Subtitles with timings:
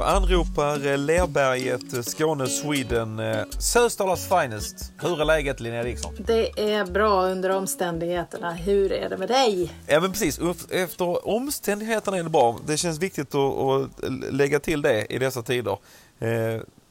[0.00, 4.92] så anropar Lerberget Skåne Sweden eh, Sösdalas finest.
[5.02, 6.14] Hur är läget Linnea Dixon?
[6.18, 8.52] Det är bra under omständigheterna.
[8.52, 9.72] Hur är det med dig?
[9.86, 10.40] Ja men precis,
[10.70, 12.58] efter omständigheterna är det bra.
[12.66, 13.90] Det känns viktigt att
[14.30, 15.78] lägga till det i dessa tider.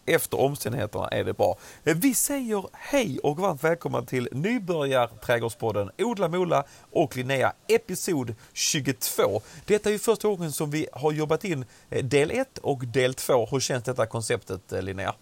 [0.09, 1.57] Efter omständigheterna är det bra.
[1.83, 9.41] Vi säger hej och varmt välkomna till nybörjarträdgårdspodden Odla Mola och Linnea episod 22.
[9.65, 13.13] Detta är ju första gången som vi har jobbat in eh, del 1 och del
[13.13, 13.45] 2.
[13.45, 15.15] Hur känns detta konceptet eh, Linnea?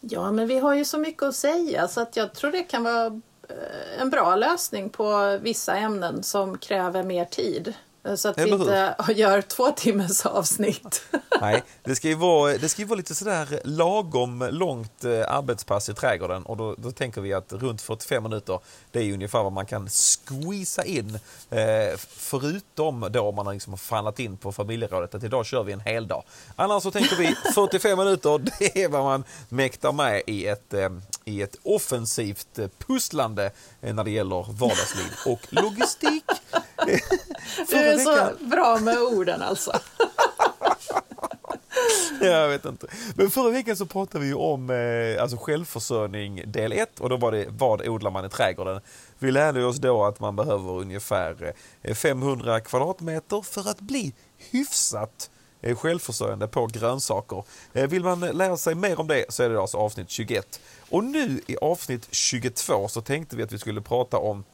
[0.00, 2.84] Ja, men vi har ju så mycket att säga så att jag tror det kan
[2.84, 3.06] vara
[3.48, 7.74] eh, en bra lösning på vissa ämnen som kräver mer tid.
[8.16, 11.02] Så att vi inte gör två timmars avsnitt.
[11.40, 15.94] Nej, det ska ju vara, det ska vara lite sådär lagom långt eh, arbetspass i
[15.94, 19.66] trädgården och då, då, tänker vi att runt 45 minuter det är ungefär vad man
[19.66, 21.18] kan squeeza in.
[21.50, 25.80] Eh, förutom då man liksom har fallat in på familjerådet att idag kör vi en
[25.80, 26.22] hel dag.
[26.56, 30.88] Annars så tänker vi 45 minuter, det är vad man mäktar med i ett, eh,
[31.28, 36.24] i ett offensivt pusslande när det gäller vardagsliv och logistik.
[37.68, 39.72] du är så bra med orden alltså.
[42.20, 42.86] Jag vet inte.
[43.14, 47.32] Men förra veckan så pratade vi om eh, alltså självförsörjning del 1 och då var
[47.32, 48.80] det vad odlar man i trädgården.
[49.18, 51.52] Vi lärde oss då att man behöver ungefär
[51.94, 54.14] 500 eh, kvadratmeter för att bli
[54.50, 57.44] hyfsat eh, självförsörjande på grönsaker.
[57.72, 60.60] Eh, vill man lära sig mer om det så är det alltså avsnitt 21.
[60.90, 64.44] Och nu i avsnitt 22 så tänkte vi att vi skulle prata om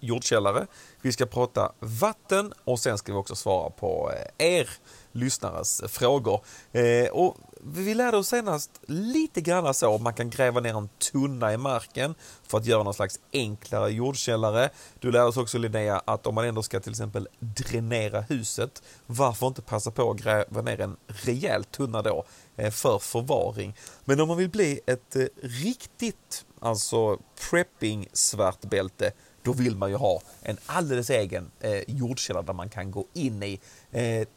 [0.00, 0.66] jordkällare.
[1.02, 4.70] Vi ska prata vatten och sen ska vi också svara på eh, er
[5.12, 6.40] lyssnares frågor.
[6.72, 11.52] Eh, och vi lärde oss senast lite grann så man kan gräva ner en tunna
[11.52, 12.14] i marken
[12.46, 14.70] för att göra någon slags enklare jordkällare.
[14.98, 19.46] Du lärde oss också Linnea att om man ändå ska till exempel dränera huset, varför
[19.46, 22.24] inte passa på att gräva ner en rejäl tunna då
[22.56, 23.76] eh, för förvaring.
[24.04, 27.18] Men om man vill bli ett eh, riktigt, alltså
[27.50, 32.90] prepping svartbälte då vill man ju ha en alldeles egen eh, jordkällare där man kan
[32.90, 33.60] gå in i.
[33.90, 34.28] Eh,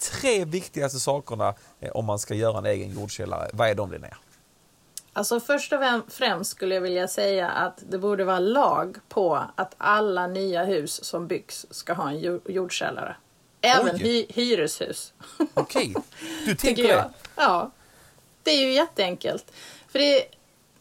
[0.00, 4.16] tre viktigaste sakerna eh, om man ska göra en egen jordkällare, vad är de Linnea?
[5.12, 5.78] Alltså först och
[6.08, 11.04] främst skulle jag vilja säga att det borde vara lag på att alla nya hus
[11.04, 13.16] som byggs ska ha en jordkällare.
[13.60, 15.12] Även hy hyreshus.
[15.54, 15.94] Okej,
[16.46, 17.10] du tänker det?
[17.36, 17.70] Ja,
[18.42, 19.52] det är ju jätteenkelt.
[19.88, 20.24] För det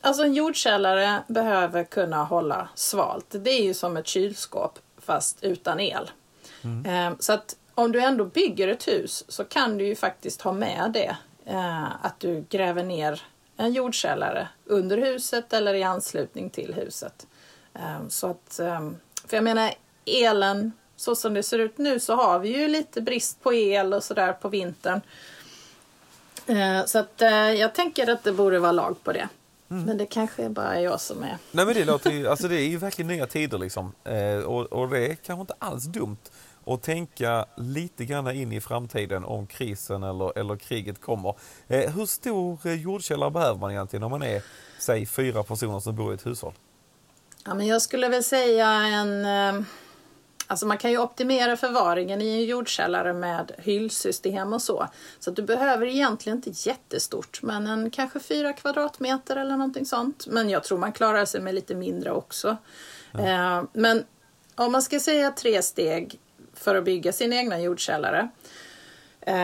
[0.01, 3.25] Alltså en jordkällare behöver kunna hålla svalt.
[3.29, 6.11] Det är ju som ett kylskåp fast utan el.
[6.61, 6.85] Mm.
[6.85, 10.53] Ehm, så att om du ändå bygger ett hus så kan du ju faktiskt ha
[10.53, 11.17] med det.
[11.45, 13.21] Eh, att du gräver ner
[13.57, 17.27] en jordkällare under huset eller i anslutning till huset.
[17.73, 18.97] Ehm, så att, ehm,
[19.27, 19.73] för jag menar
[20.05, 23.93] elen, så som det ser ut nu så har vi ju lite brist på el
[23.93, 25.01] och sådär på vintern.
[26.47, 29.29] Eh, så att eh, jag tänker att det borde vara lag på det.
[29.69, 29.83] Mm.
[29.83, 31.37] Men det kanske är bara jag som är...
[31.51, 33.93] Nej men det låter ju, alltså det är ju verkligen nya tider liksom.
[34.03, 36.17] Eh, och, och det är kanske inte alls dumt
[36.69, 41.35] att tänka lite grann in i framtiden om krisen eller, eller kriget kommer.
[41.67, 44.43] Eh, hur stor eh, jordkällare behöver man egentligen om man är,
[44.79, 46.53] säg fyra personer som bor i ett hushåll?
[47.45, 49.65] Ja men jag skulle väl säga en eh
[50.49, 54.87] Alltså man kan ju optimera förvaringen i en jordkällare med hyllsystem och så.
[55.19, 60.27] Så du behöver egentligen inte jättestort, men en kanske fyra kvadratmeter eller någonting sånt.
[60.27, 62.57] Men jag tror man klarar sig med lite mindre också.
[63.13, 63.67] Mm.
[63.73, 64.03] men
[64.55, 66.19] om man ska säga tre steg
[66.59, 68.29] för att bygga sin egna jordkällare.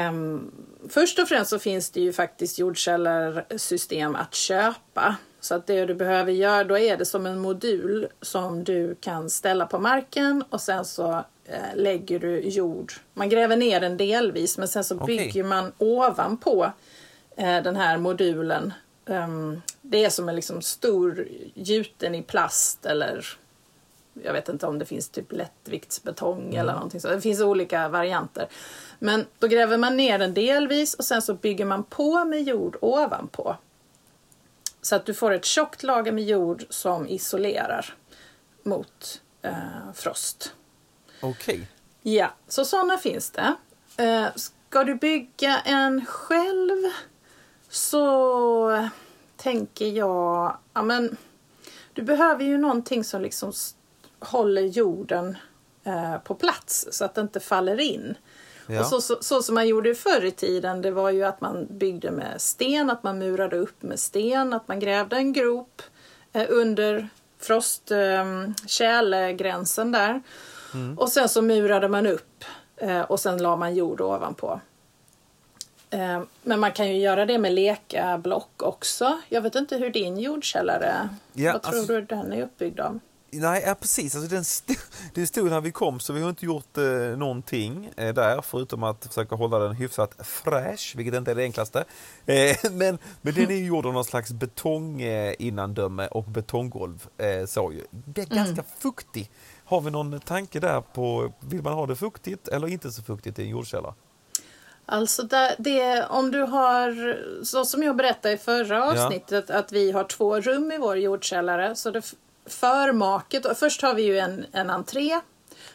[0.10, 0.52] Um,
[0.90, 5.16] först och främst så finns det ju faktiskt jordkällarsystem att köpa.
[5.40, 9.30] Så att det du behöver göra, då är det som en modul som du kan
[9.30, 11.12] ställa på marken och sen så
[11.46, 12.94] eh, lägger du jord.
[13.14, 15.18] Man gräver ner den delvis men sen så okay.
[15.18, 16.72] bygger man ovanpå
[17.38, 18.74] eh, den här modulen.
[19.06, 23.38] Um, det är som en liksom stor gjuten i plast eller
[24.24, 26.60] jag vet inte om det finns typ lättviktsbetong mm.
[26.60, 27.08] eller någonting så.
[27.08, 28.48] Det finns olika varianter.
[29.00, 32.78] Men då gräver man ner den delvis och sen så bygger man på med jord
[32.82, 33.56] ovanpå.
[34.82, 37.94] Så att du får ett tjockt lager med jord som isolerar
[38.64, 40.54] mot eh, frost.
[41.22, 41.56] Okej.
[41.56, 41.66] Okay.
[42.02, 43.56] Ja, så sådana finns det.
[43.98, 46.92] Eh, ska du bygga en själv
[47.70, 48.90] så
[49.38, 51.18] tänker jag, ja men
[51.94, 53.54] du behöver ju någonting som liksom
[54.20, 55.38] håller jorden
[55.84, 58.16] eh, på plats så att det inte faller in.
[58.68, 58.80] Ja.
[58.80, 61.68] Och så, så, så, som man gjorde förr i tiden, det var ju att man
[61.70, 65.82] byggde med sten, att man murade upp med sten, att man grävde en grop
[66.34, 67.10] eh, under
[67.40, 70.22] frosttjälegränsen eh, där.
[70.74, 70.98] Mm.
[70.98, 72.44] Och sen så murade man upp
[72.78, 74.60] eh, och sen la man jord ovanpå.
[75.90, 79.20] Eh, men man kan ju göra det med lekablock också.
[79.30, 83.00] Jag vet inte hur din jordkällare, Ja, vad tror alltså- du den är uppbyggd av?
[83.40, 84.16] Nej, ja, precis.
[84.16, 84.76] Alltså, den, st
[85.14, 86.84] den stod när vi kom så vi har inte gjort eh,
[87.18, 91.84] någonting eh, där förutom att försöka hålla den hyfsat fräsch, vilket inte är det enklaste.
[92.26, 95.34] Eh, men, men den är ju gjord av någon slags betong eh,
[96.12, 97.08] och betonggolv.
[97.18, 97.84] Eh, så ju.
[97.92, 99.32] Det är ganska fuktig.
[99.66, 103.40] Har vi någon tanke där på, vill man ha det fuktigt eller inte så fuktigt
[103.40, 103.94] i en jordkällare?
[104.86, 108.92] Alltså det, det, om du har, så som jag berättade i förra Ja.
[109.06, 111.76] avsnittet, att vi har två rum i vår jordkällare.
[111.76, 112.02] Så det
[112.46, 113.46] för maket.
[113.46, 115.20] och först har vi ju en, en entré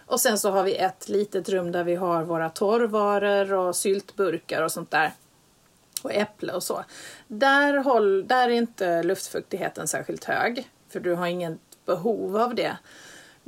[0.06, 4.62] och sen så har vi ett litet rum där vi har våra torrvaror och syltburkar
[4.62, 5.12] och sånt där.
[6.02, 6.84] Och äpple och så.
[7.28, 12.76] Där, håll, där är inte luftfuktigheten särskilt hög, för du har inget behov av det.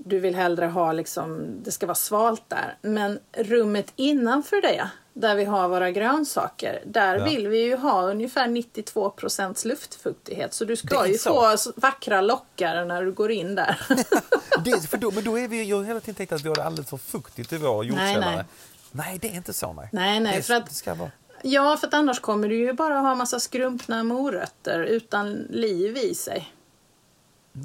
[0.04, 2.76] Du vill hellre ha liksom, det ska vara svalt där.
[2.82, 7.25] Men rummet innanför det, där vi har våra grönsaker, där Ja.
[7.25, 10.54] vill vi ju ha ungefär 92 procents luftfuktighet.
[10.54, 11.56] Så du ska ju så.
[11.56, 13.81] få vackra lockar när du går in där.
[14.64, 16.56] Det, för då, men då är vi, jag har hela tiden tänkt att vi har
[16.56, 18.34] det alldeles för fuktigt i vår jordkällare.
[18.37, 18.44] nej.
[18.93, 19.19] nej.
[19.22, 19.72] det är inte så.
[19.72, 21.10] Nej, Nej, nej, det, för att- det ska vara.
[21.43, 26.14] ja, för att annars kommer du ju bara ha massa skrumpna morötter utan liv i
[26.14, 26.52] sig.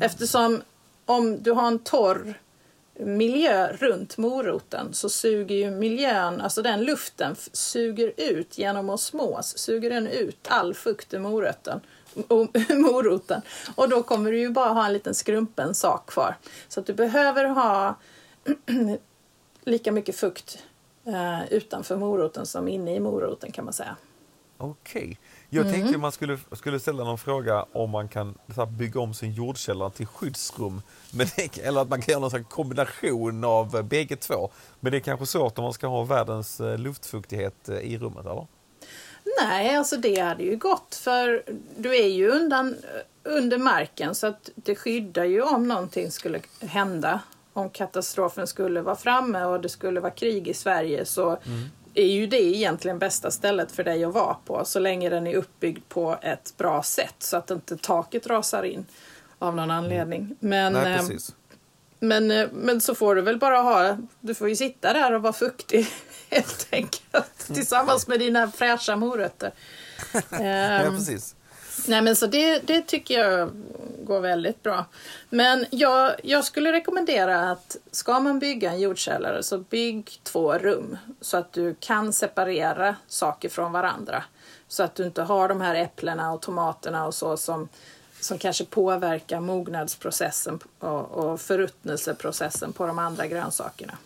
[0.01, 0.62] Eftersom
[1.07, 2.33] om du har en torr
[3.00, 9.89] miljö runt moroten så suger ju miljön, alltså den luften suger ut genom osmos, suger
[9.89, 11.81] den ut all fukt ur morötten,
[12.69, 13.42] moroten.
[13.75, 16.38] Och då kommer du ju bara ha en liten skrumpen sak kvar.
[16.68, 17.95] Så att du behöver ha
[19.63, 20.63] lika mycket fukt
[21.06, 23.95] eh, utanför moroten som inne i moroten kan man säga.
[24.57, 25.19] Okej.
[25.49, 25.73] Jag Mm.
[25.79, 29.31] tänkte man skulle, skulle ställa någon fråga om man kan så här, bygga om sin
[29.31, 30.81] jordkällare till skyddsrum.
[31.13, 34.49] Men det, eller att man kan göra någon slags kombination av eh, bägge två.
[34.79, 38.25] Men det är kanske svårt om man ska ha världens eh, luftfuktighet eh, i rummet,
[38.25, 38.47] eller?
[39.41, 41.44] Nej, alltså det hade ju gått för
[41.77, 42.75] du är ju undan,
[43.23, 47.19] under marken så att det skyddar ju om någonting skulle hända.
[47.53, 51.38] Om katastrofen skulle vara framme och det skulle vara krig i Sverige så
[52.01, 55.35] är ju det egentligen bästa stället för dig att vara på så länge den är
[55.35, 58.85] uppbyggd på ett bra sätt så att inte taket rasar in
[59.39, 60.35] av någon anledning.
[60.39, 61.35] Men, Nej, eh, precis.
[61.99, 65.21] men, eh, men så får du väl bara ha, du får ju sitta där och
[65.21, 65.88] vara fuktig
[66.29, 67.47] helt enkelt.
[67.53, 69.51] Tillsammans med dina fräscha morötter.
[70.29, 71.35] Ja, Ehm, precis
[71.88, 73.51] nej men så det, det tycker jag
[74.03, 74.85] går väldigt bra.
[75.29, 80.97] Men jag, jag skulle rekommendera att ska man bygga en jordkällare så bygg två rum.
[81.21, 84.24] Så att du kan separera saker från varandra.
[84.68, 87.69] Så att du inte har de här äpplena och tomaterna och så som,
[88.19, 93.97] som kanske påverkar mognadsprocessen och, och förruttnelseprocessen på de andra grönsakerna.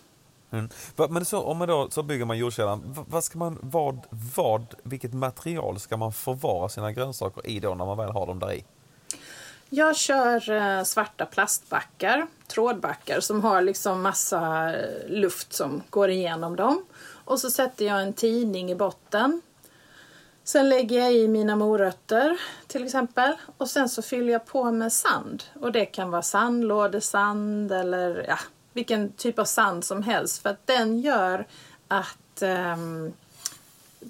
[0.52, 0.68] Mm.
[1.10, 4.00] Men så, om man då, så bygger man jordkällaren, vad ska man, vad,
[4.36, 8.38] vad, vilket material ska man förvara sina grönsaker i då när man väl har dem
[8.38, 8.64] där i?
[9.68, 16.56] Jag kör eh, svarta plastbackar, trådbackar som har liksom massa eh, luft som går igenom
[16.56, 16.84] dem.
[17.24, 19.40] Och så sätter jag en tidning i botten.
[20.44, 24.92] Sen lägger jag i mina morötter till exempel och sen så fyller jag på med
[24.92, 25.42] sand.
[25.60, 28.38] Och det kan vara sandlådesand eller ja,
[28.72, 31.46] vilken typ av sand som helst för att den gör
[31.88, 33.12] att um,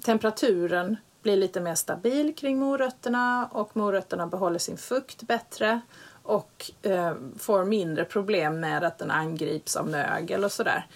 [0.01, 5.81] temperaturen blir lite mer stabil kring morötterna och morötterna behåller sin fukt bättre
[6.23, 10.87] och eh, får mindre problem med att den angrips av mögel och sådär.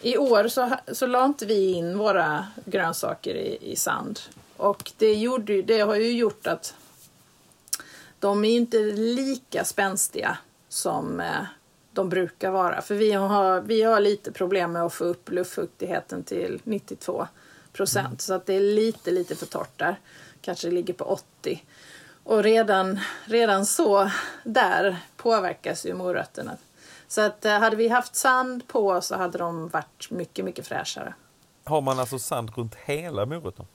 [0.00, 4.20] I år så, så la inte vi in våra grönsaker i, i sand
[4.56, 6.74] och det, gjorde, det har ju gjort att
[8.18, 10.38] de är inte lika spänstiga
[10.68, 11.42] som eh,
[11.94, 12.82] de brukar vara.
[12.82, 17.26] För vi har, vi har lite problem med att få upp luftfuktigheten till 92
[17.72, 18.20] procent.
[18.20, 19.96] Så att det är lite, lite för torrt där.
[20.40, 21.64] Kanske ligger på 80.
[22.24, 24.10] Och redan, redan så
[24.44, 26.56] där påverkas ju morötterna.
[27.08, 31.14] Så att eh, hade vi haft sand på så hade de varit mycket, mycket fräschare.
[31.64, 33.66] Har man alltså sand runt hela moroten?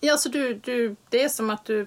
[0.00, 1.86] Ja, så du, du, det är som att du...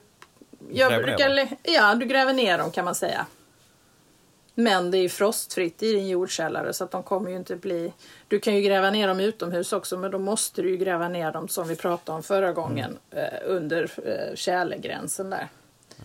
[0.71, 3.25] Jag Gräver ner brukar, lä- ja, du gräver ner dem kan man säga.
[4.59, 7.93] Men det är ju frostfritt i din jordkällare så att de kommer ju inte bli...
[8.27, 11.31] Du kan ju gräva ner dem utomhus också men då måste du ju gräva ner
[11.31, 15.47] dem som vi pratade om förra gången eh, under eh, tjälegränsen där.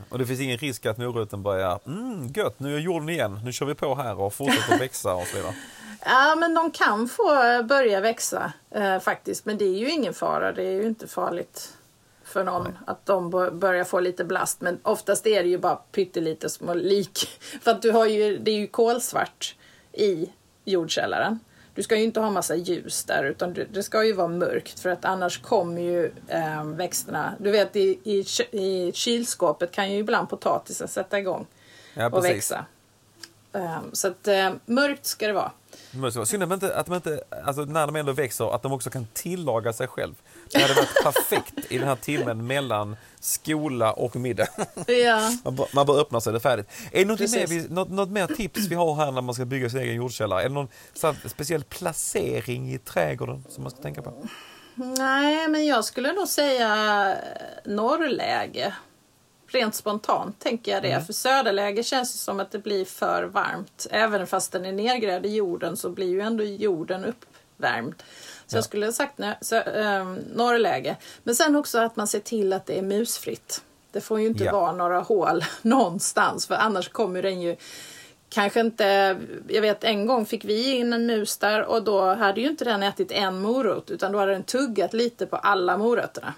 [0.09, 3.52] Och det finns ingen risk att moroten börjar, mm, gött, nu är jorden igen, nu
[3.52, 5.54] kör vi på här och fortsätter växa och så vidare.
[6.04, 7.25] Ja, men de kan få
[7.62, 9.44] börja växa eh, faktiskt.
[9.44, 10.52] Men det är ju ingen fara.
[10.52, 11.73] Det är ju inte farligt
[12.32, 14.60] för någon att de bör- börjar få lite blast.
[14.60, 17.28] Men oftast är det ju bara pyttelite små lik.
[17.62, 19.54] För att du har ju, det är ju kolsvart
[19.92, 20.32] i
[20.64, 21.38] jordkällaren.
[21.74, 24.90] du ska ju inte ha massa ljus där utan det ska ju vara mörkt för
[24.90, 27.34] att annars kommer ju eh, växterna.
[27.38, 31.46] Du vet i, i, i kylskåpet kan ju ibland potatisen sätta igång
[31.94, 32.30] Ja, och precis.
[32.30, 32.64] växa.
[33.52, 35.52] Eh, så att eh, mörkt ska det vara.
[36.26, 38.90] Synd att de inte, att de inte alltså när de ändå växer, att de också
[38.90, 40.14] kan tillaga sig själv.
[40.52, 44.47] Det hade varit perfekt i den här timmen mellan skola och middag.
[44.87, 45.32] Ja.
[45.44, 46.66] Man bör, man bör öppna så är det färdigt.
[46.92, 47.71] Är det något mer, Precis.
[47.71, 50.42] något, något mer tips vi har här när man ska bygga sin egen jordkällare?
[50.42, 50.68] Är det någon
[51.02, 54.14] här, speciell placering i trädgården som man ska tänka på?
[54.75, 57.16] Nej, men jag skulle nog säga eh,
[57.73, 58.75] norrläge.
[59.49, 60.92] Rent spontant tänker jag det.
[60.92, 61.04] Mm.
[61.06, 63.87] För söderläge känns det som att det blir för varmt.
[63.90, 67.94] Även fast den är nedgrävd i jorden så blir ju ändå jorden uppvärmd.
[68.52, 68.59] Så Ja.
[68.59, 70.97] jag skulle ha sagt nö- så, ähm, norrläge.
[71.23, 73.62] Men sen också att man ser till att det är musfritt.
[73.92, 74.52] Det får ju inte Ja.
[74.52, 77.56] vara några hål någonstans för annars kommer den ju
[78.28, 79.16] Kanske inte,
[79.49, 82.64] jag vet en gång fick vi in en mus där och då hade ju inte
[82.64, 86.35] den ätit en morot utan då hade den tuggat lite på alla morötterna.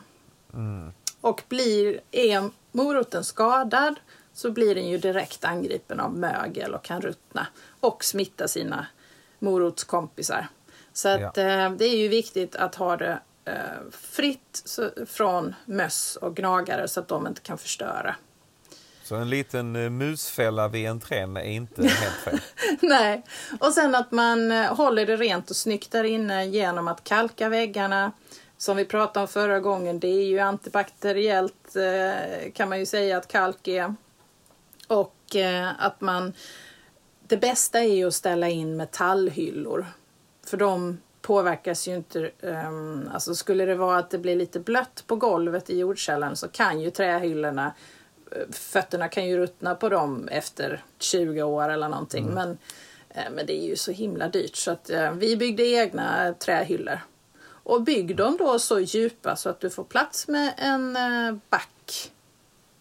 [1.21, 3.95] Och blir, är moroten skadad
[4.33, 7.47] så blir den ju direkt angripen av mögel och kan ruttna
[7.81, 8.87] och smitta sina
[9.39, 10.49] morotskompisar.
[10.95, 13.55] Så att, eh, det är ju viktigt att ha det eh,
[13.91, 18.15] fritt från möss och gnagare så att de inte kan förstöra.
[19.03, 22.41] Så en liten eh, musfälla vid entrén är inte helt fel.
[22.81, 23.23] Nej,
[23.61, 28.13] och sen att man håller det rent och snyggt där inne genom att kalka väggarna.
[28.57, 31.77] Som vi pratade om förra gången, det är ju antibakteriellt
[32.55, 33.95] kan man ju säga att kalk är.
[34.87, 35.37] Och
[35.79, 36.33] att man...
[37.27, 39.87] Det bästa är ju att ställa in metallhyllor.
[40.47, 42.31] För de påverkas ju inte...
[42.41, 46.49] Um, alltså skulle det vara att det blir lite blött på golvet i jordkällaren så
[46.49, 47.73] kan ju trähyllorna
[48.51, 52.27] fötterna kan ju ruttna på dem efter 20 år eller någonting.
[52.27, 52.59] Men,
[53.09, 56.99] eh, men det är ju så himla dyrt så att eh, vi byggde egna trähyllor.
[57.47, 62.13] Och bygg dem då så djupa så att du får plats med en eh, back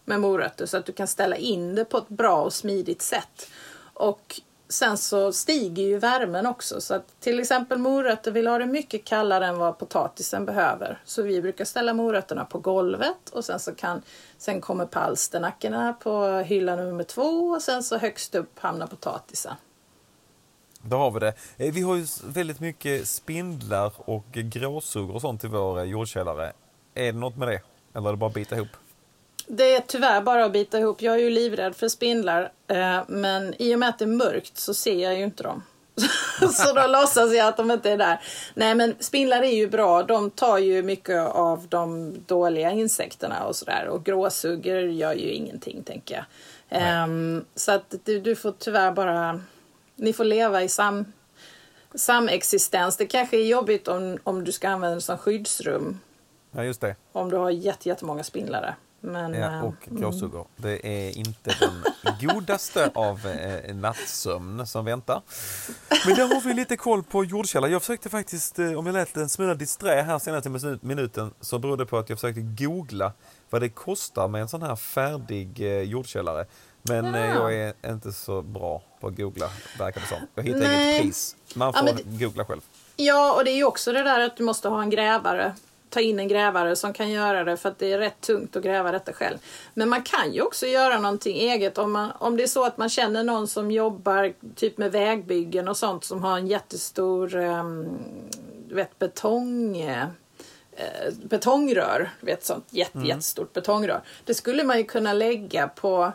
[0.04, 3.50] med morötter så att du kan ställa in det på ett bra och smidigt sätt.
[3.94, 8.66] Och sen så stiger ju värmen också så att till exempel morötter vill ha det
[8.66, 11.00] mycket kallare än vad potatisen behöver.
[11.04, 14.02] Så vi brukar ställa morötterna på golvet och sen så kan
[14.38, 19.54] sen kommer palsternackorna på hylla nummer två och sen så högst upp hamnar potatisen.
[20.82, 21.34] Då har vi det.
[21.56, 26.52] Eh, vi har ju väldigt mycket spindlar och gråsuggor och sånt i vår eh, jordkällare.
[26.94, 27.60] Är det något med det?
[27.94, 28.68] Eller är det bara att bita ihop?
[29.46, 31.02] Det är tyvärr bara att bita ihop.
[31.02, 32.52] Jag är ju livrädd för spindlar.
[32.68, 35.62] Eh, men i och med att det är mörkt så ser jag ju inte dem.
[36.52, 38.20] så då låtsas jag att de inte är där.
[38.54, 40.02] Nej men spindlar är ju bra.
[40.02, 43.86] De tar ju mycket av de dåliga insekterna och sådär.
[43.88, 46.24] Och gråsuggor gör ju ingenting tänker jag.
[46.68, 49.40] Ehm, så att du, du får tyvärr bara...
[49.96, 51.12] Ni får leva i sam,
[51.94, 52.96] samexistens.
[52.96, 56.00] Det kanske är jobbigt om, om du ska använda det som skyddsrum.
[56.50, 56.96] Ja, just det.
[57.12, 58.74] Om du har jätte, jättemånga spindlar där.
[59.04, 60.46] Men, Ja, eh, och gråsuggor.
[60.56, 61.82] Det är inte den
[62.28, 65.22] godaste av eh, nattsömn som väntar.
[66.06, 67.70] Men där har vi lite koll på jordkällare.
[67.70, 71.58] Jag försökte faktiskt, eh, om jag lät en smula disträ här senaste minu- minuten, så
[71.58, 73.12] berodde det på att jag försökte googla
[73.50, 76.46] vad det kostar med en sån här färdig eh, jordkällare.
[76.82, 77.34] Men eh, Ja.
[77.50, 80.18] jag är inte så bra på att googla, verkar det som.
[80.34, 80.90] Jag hittar Nej.
[80.90, 81.36] inget pris.
[81.54, 82.60] Man Ja, får men det- googla själv.
[82.96, 85.54] Ja, och det är ju också det där att du måste ha en grävare.
[85.94, 88.62] Ta in en grävare som kan göra det för att det är rätt tungt att
[88.62, 89.38] gräva detta själv.
[89.74, 92.78] Men man kan ju också göra någonting eget om, man, om det är så att
[92.78, 97.98] man känner någon som jobbar typ med vägbyggen och sånt som har en jättestor um,
[98.70, 99.76] vet, betong...
[99.80, 100.06] eh,
[101.22, 103.08] betongrör, vet sånt jätte, Mm.
[103.08, 104.02] jättestort betongrör.
[104.24, 106.12] Det skulle man ju kunna lägga på,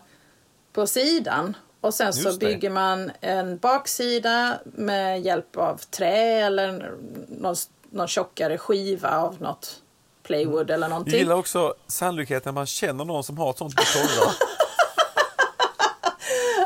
[0.74, 2.46] på sidan och sen så Just det.
[2.46, 6.92] bygger man en baksida med hjälp av trä eller
[7.28, 7.56] någon,
[7.92, 9.76] någon tjockare skiva av något
[10.24, 11.14] playwood eller Jag någonting.
[11.20, 14.32] gillar också sannolikheten man känner någon som har ett sånt betongrör.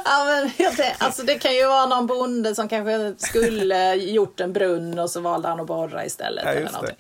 [0.06, 4.40] Ja, men jag tänk, alltså det kan ju vara någon bonde som kanske skulle gjort
[4.40, 6.44] en brunn och så valde han att borra istället.
[6.46, 6.96] Ja, eller någonting.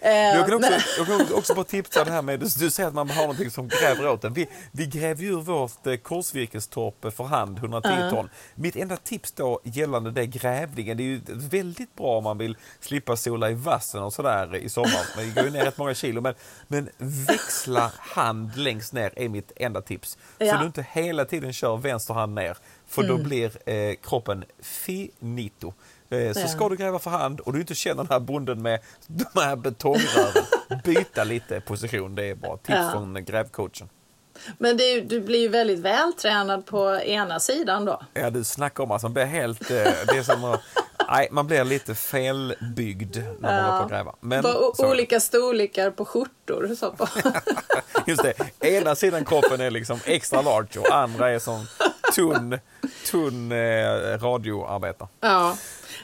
[0.00, 2.94] Eh, Jag kan också, jag kan också bara tipsa det här med, du, säger att
[2.94, 4.32] man har någonting som gräver åt en.
[4.32, 8.10] Vi, vi gräver ju ur vårt eh, korsvirkestorp för hand, 110 Ja.
[8.10, 8.30] ton.
[8.54, 12.56] Mitt enda tips då gällande det grävlingen, det är ju väldigt bra om man vill
[12.80, 15.06] slippa sola i vassen och sådär i sommar.
[15.16, 16.20] Men det går ju ner rätt många kilo.
[16.20, 16.34] Men,
[16.66, 20.10] men växla hand längst ner är mitt enda tips.
[20.38, 20.56] Så Ja.
[20.60, 22.47] du inte hela tiden kör vänster hand ner.
[22.86, 25.72] För då blir eh, kroppen finito.
[26.10, 28.80] Eh, så ska du gräva för hand och du inte känner den här bonden med
[29.06, 30.44] de här betongrören,
[30.84, 32.14] byta lite position.
[32.14, 32.56] Det är bra.
[32.56, 32.90] Tips Ja.
[32.92, 33.88] från grävcoachen.
[34.58, 38.00] Men det du blir ju väldigt vältränad på ena sidan då.
[38.14, 39.70] Ja, du snackar om alltså, man blir helt...
[39.70, 39.76] Eh,
[40.14, 40.60] det som att
[41.08, 43.60] nej, man blir lite felbyggd när man Ja.
[43.62, 44.14] håller på att gräva.
[44.20, 44.86] Men, Bara det.
[44.90, 46.74] olika storlekar på skjortor.
[46.78, 47.08] Så på.
[48.06, 48.34] Just det,
[48.68, 51.66] ena sidan kroppen är liksom extra large och andra är som
[52.18, 52.58] tunn,
[53.10, 55.08] tunn eh, radioarbetare.
[55.20, 55.56] Ja.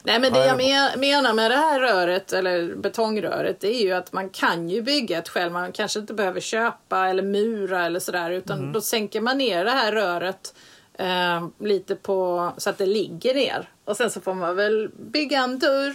[0.03, 3.83] Nej, men det Ja, jag men- menar med det här röret, eller betongröret, det är
[3.83, 5.53] ju att man kan ju bygga ett själv.
[5.53, 8.73] Man kanske inte behöver köpa eller mura eller sådär, utan Mm.
[8.73, 10.55] då sänker man ner det här röret
[10.99, 13.69] eh, lite på, så att det ligger ner.
[13.85, 15.95] Och sen så får man väl bygga en dörr,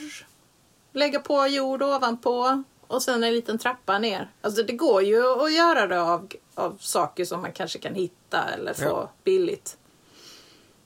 [0.93, 4.29] lägga på jord ovanpå och sen en liten trappa ner.
[4.41, 8.43] Alltså det går ju att göra det av, av saker som man kanske kan hitta
[8.57, 9.09] eller få Ja.
[9.23, 9.77] billigt.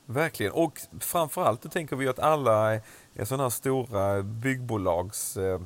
[0.06, 0.52] Verkligen.
[0.52, 2.80] Och framförallt då tänker vi att alla
[3.24, 5.60] sådana här stora byggbolags eh,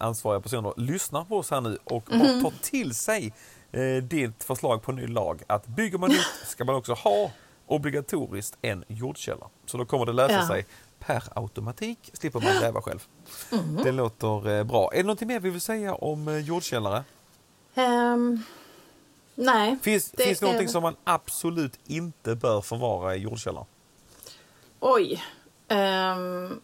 [0.00, 3.32] ansvariga personer lyssnar på oss här nu och bara tar till sig
[3.72, 5.42] eh, ditt förslag på ny lag.
[5.46, 7.30] Att bygger man nytt ska man också ha
[7.66, 9.48] obligatoriskt en jordkällare.
[9.66, 10.46] Så då kommer det lösa Ja.
[10.46, 10.66] sig
[10.98, 13.06] per automatik, slipper man gräva själv.
[13.84, 14.90] Det låter eh, bra.
[14.92, 17.04] Är det någonting mer vi vill säga om jordkällare?
[17.74, 18.42] Ehm,
[19.34, 19.78] nej.
[19.82, 23.66] Finns, Det finns det någonting som man absolut inte bör förvara i jordkällaren?
[24.80, 25.24] Oj.
[25.68, 26.60] Ehm,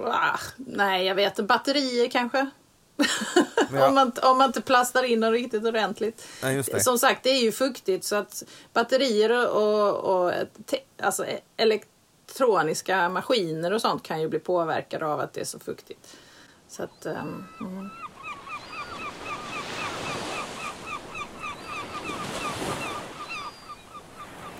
[0.00, 1.42] ah, nej, jag vet inte.
[1.42, 2.50] Batterier kanske?
[3.74, 3.88] Ja.
[3.88, 6.28] om, man, om man inte plastar in dem riktigt ordentligt.
[6.42, 6.80] Ja.
[6.80, 10.32] Som sagt, det är ju fuktigt så att batterier och, och
[10.66, 15.58] te, alltså elektroniska maskiner och sånt kan ju bli påverkade av att det är så
[15.58, 16.16] fuktigt.
[16.68, 17.90] Så att, ehm, mm.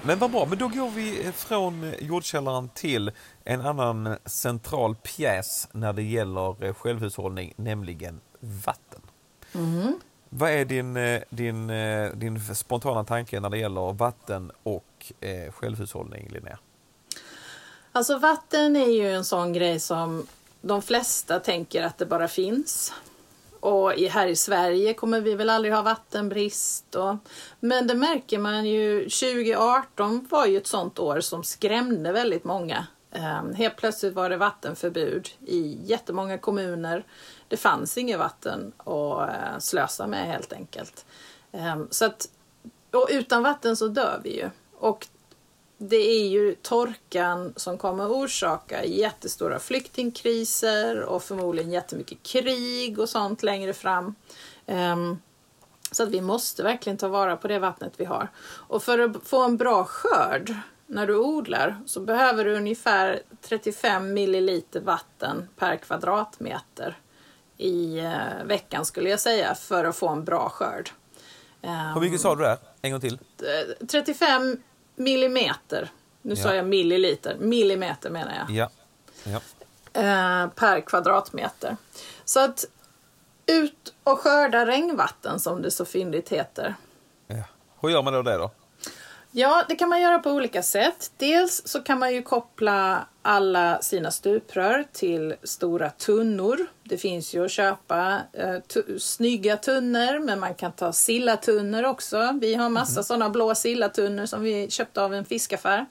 [0.04, 3.10] Men vad bra, men då går vi från jordkällaren till
[3.44, 9.00] en annan central pjäs när det gäller eh, självhushållning, nämligen vatten.
[10.28, 15.52] Vad är din, eh, din, eh, din spontana tanke när det gäller vatten och eh,
[15.52, 16.58] självhushållning, Linnea?
[17.92, 20.26] Alltså vatten är ju en sån grej som
[20.60, 22.92] de flesta tänker att det bara finns.
[23.62, 26.94] Och här i Sverige kommer vi väl aldrig ha vattenbrist.
[26.94, 27.16] Och,
[27.60, 32.86] men det märker man ju, 2018 var ju ett sånt år som skrämde väldigt många.
[33.10, 37.04] Um, helt plötsligt var det vattenförbud i jättemånga kommuner.
[37.48, 41.04] Det fanns inget vatten att eh, slösa med helt enkelt.
[41.52, 42.28] Ehm, så att,
[42.92, 44.50] och utan vatten så dör vi ju.
[44.78, 45.06] Och
[45.88, 53.42] det är ju torkan som kommer orsaka jättestora flyktingkriser och förmodligen jättemycket krig och sånt
[53.42, 54.14] längre fram.
[54.66, 55.18] Ehm,
[55.90, 58.28] så att vi måste verkligen ta vara på det vattnet vi har.
[58.44, 60.54] Och för att få en bra skörd
[60.86, 66.98] när du odlar så behöver du ungefär 35 milliliter vatten per kvadratmeter
[67.56, 70.90] i eh, veckan skulle jag säga för att få en bra skörd.
[71.94, 72.58] Hur mycket sa du där?
[72.82, 73.18] En gång till.
[73.38, 74.56] Eh, 35
[74.96, 75.90] millimeter.
[76.22, 76.54] Nu sa Ja.
[76.54, 77.36] jag milliliter.
[77.38, 78.50] Millimeter menar jag.
[78.56, 78.70] Ja.
[79.24, 79.40] ja.
[80.02, 81.76] Eh, per kvadratmeter.
[82.24, 82.64] Så att
[83.46, 86.74] ut och skörda regnvatten som det så fyndigt heter.
[87.26, 87.36] ja.
[87.80, 88.50] Hur gör man då det då?
[89.34, 91.12] Ja, det kan man göra på olika sätt.
[91.16, 96.66] Dels så kan man ju koppla alla sina stuprör till stora tunnor.
[96.84, 98.56] Det finns ju att köpa eh,
[98.98, 102.38] snygga tunnor, men man kan ta sillatunnor också.
[102.40, 105.86] Vi har massa sådana blå sillatunnor som vi köpte av en fiskaffär.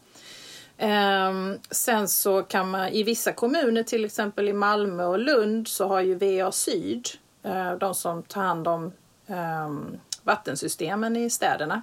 [0.77, 5.88] Ehm, sen så kan man i vissa kommuner, till exempel i Malmö och Lund, så
[5.88, 7.08] har ju VA Syd,
[7.43, 8.91] eh, de som tar hand om
[9.27, 11.82] ehm, vattensystemen i städerna.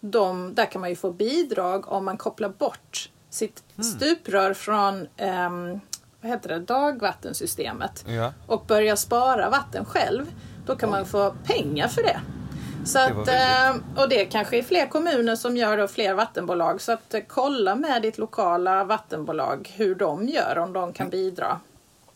[0.00, 3.62] De, där kan man ju få bidrag om man kopplar bort sitt
[3.96, 5.80] stuprör från ehm,
[6.20, 8.32] vad heter det, dagvattensystemet Ja.
[8.46, 10.26] och börjar spara vatten själv.
[10.66, 12.20] Då kan man få pengar för det.
[12.84, 13.28] Så Det att,
[13.76, 16.80] eh, och det kanske är fler kommuner som gör det och fler vattenbolag.
[16.80, 21.60] Så att eh, kolla med ditt lokala vattenbolag hur de gör, om de kan bidra.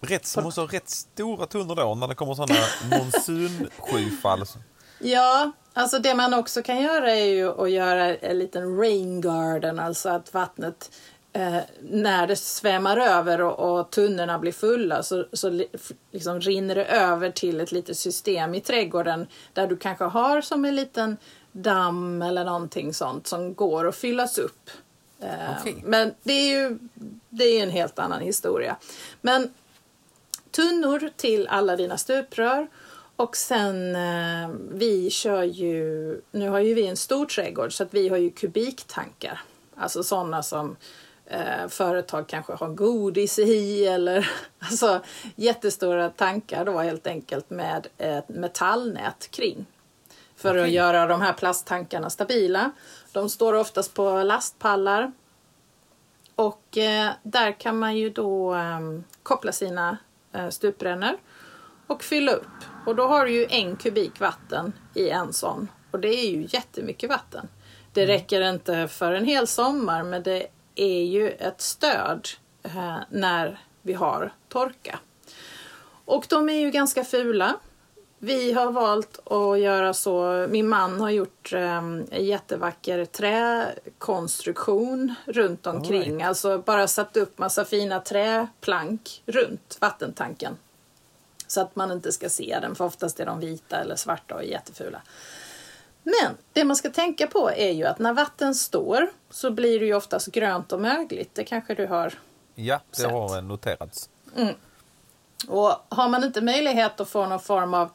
[0.01, 2.61] Rätt, som måste ha rätt stora tunnor då när det kommer sådana
[2.99, 4.45] monsunskyfall.
[4.99, 9.78] Ja, alltså det man också kan göra är ju att göra en liten rain garden,
[9.78, 10.90] alltså att vattnet
[11.32, 15.64] eh, när det svämmar över och, och tunnorna blir fulla så, så
[16.11, 20.64] liksom rinner det över till ett litet system i trädgården där du kanske har som
[20.64, 21.16] en liten
[21.52, 24.70] damm eller någonting sånt som går att fyllas upp.
[25.20, 25.28] Eh,
[25.61, 25.82] Okej.
[25.85, 26.78] Men det är ju
[27.28, 28.76] det är en helt annan historia.
[29.20, 29.54] Men
[30.50, 32.68] tunnor till alla dina stuprör.
[33.16, 37.94] Och sen, eh, vi kör ju, nu har ju vi en stor trädgård så att
[37.94, 39.40] vi har ju kubiktankar.
[39.77, 40.77] Alltså sådana som
[41.27, 45.01] eh, företag kanske har godis i eller alltså
[45.37, 49.66] jättestora tankar då helt enkelt med ett metallnät kring.
[50.37, 50.75] För att Okej.
[50.75, 52.70] göra de här plasttankarna stabila.
[53.12, 55.12] De står oftast på lastpallar
[56.35, 58.81] Och eh, där kan man ju då eh,
[59.22, 59.96] koppla sina
[60.33, 61.16] eh, stuprännor
[61.87, 62.46] och fylla upp.
[62.87, 65.68] Och då har du ju en kubik vatten i en sån.
[65.90, 67.49] Och det är ju jättemycket vatten.
[67.92, 72.29] Det räcker inte för en hel sommar men det är ju ett stöd
[72.62, 74.99] eh, när vi har torka.
[76.05, 77.57] Och de är ju ganska fula.
[78.18, 80.47] Vi har valt att göra så.
[80.51, 86.14] Min man har gjort um, en jättevacker träkonstruktion runt omkring.
[86.14, 86.29] Right.
[86.29, 90.57] Alltså bara satt upp massa fina träplank runt vattentanken.
[91.53, 94.45] Så att man inte ska se den, för oftast är de vita eller svarta och
[94.45, 95.03] jättefula.
[96.03, 99.87] Men det man ska tänka på är ju att när vatten står så blir det
[99.87, 101.31] ju oftast grönt och mögligt.
[101.35, 102.15] Det kanske du har
[102.55, 103.11] Ja, det Sätt.
[103.11, 104.09] har noterats.
[105.49, 107.91] Och har man inte möjlighet att få någon form av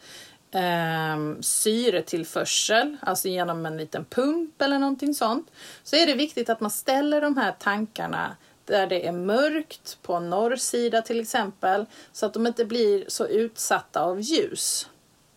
[0.51, 5.51] eh, syretillförsel, alltså genom en liten pump eller någonting sånt,
[5.83, 8.35] så är det viktigt att man ställer de här tankarna
[8.67, 14.01] där det är mörkt, på norrsida till exempel, så att de inte blir så utsatta
[14.01, 14.89] av ljus.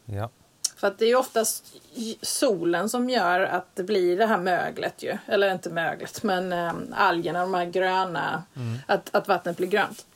[0.05, 0.31] Ja.
[0.77, 1.65] För att det är oftast
[2.23, 5.19] solen som gör att det blir det här möglet ju.
[5.27, 8.43] Eller inte möglet, men eh, algerna, de här gröna,
[8.87, 10.07] att, att vattnet blir grönt.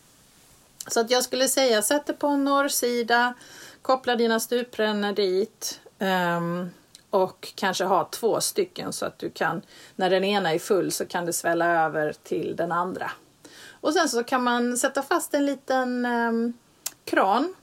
[0.88, 3.34] Så att jag skulle säga, sätt det på en norrsida,
[3.82, 6.70] koppla dina stuprännor dit ehm,
[7.14, 9.62] och kanske ha två stycken så att du kan,
[9.96, 13.10] när den ena är full så kan det svälla över till den andra.
[13.80, 16.52] Och sen så kan man sätta fast en liten ehm,
[17.04, 17.54] kran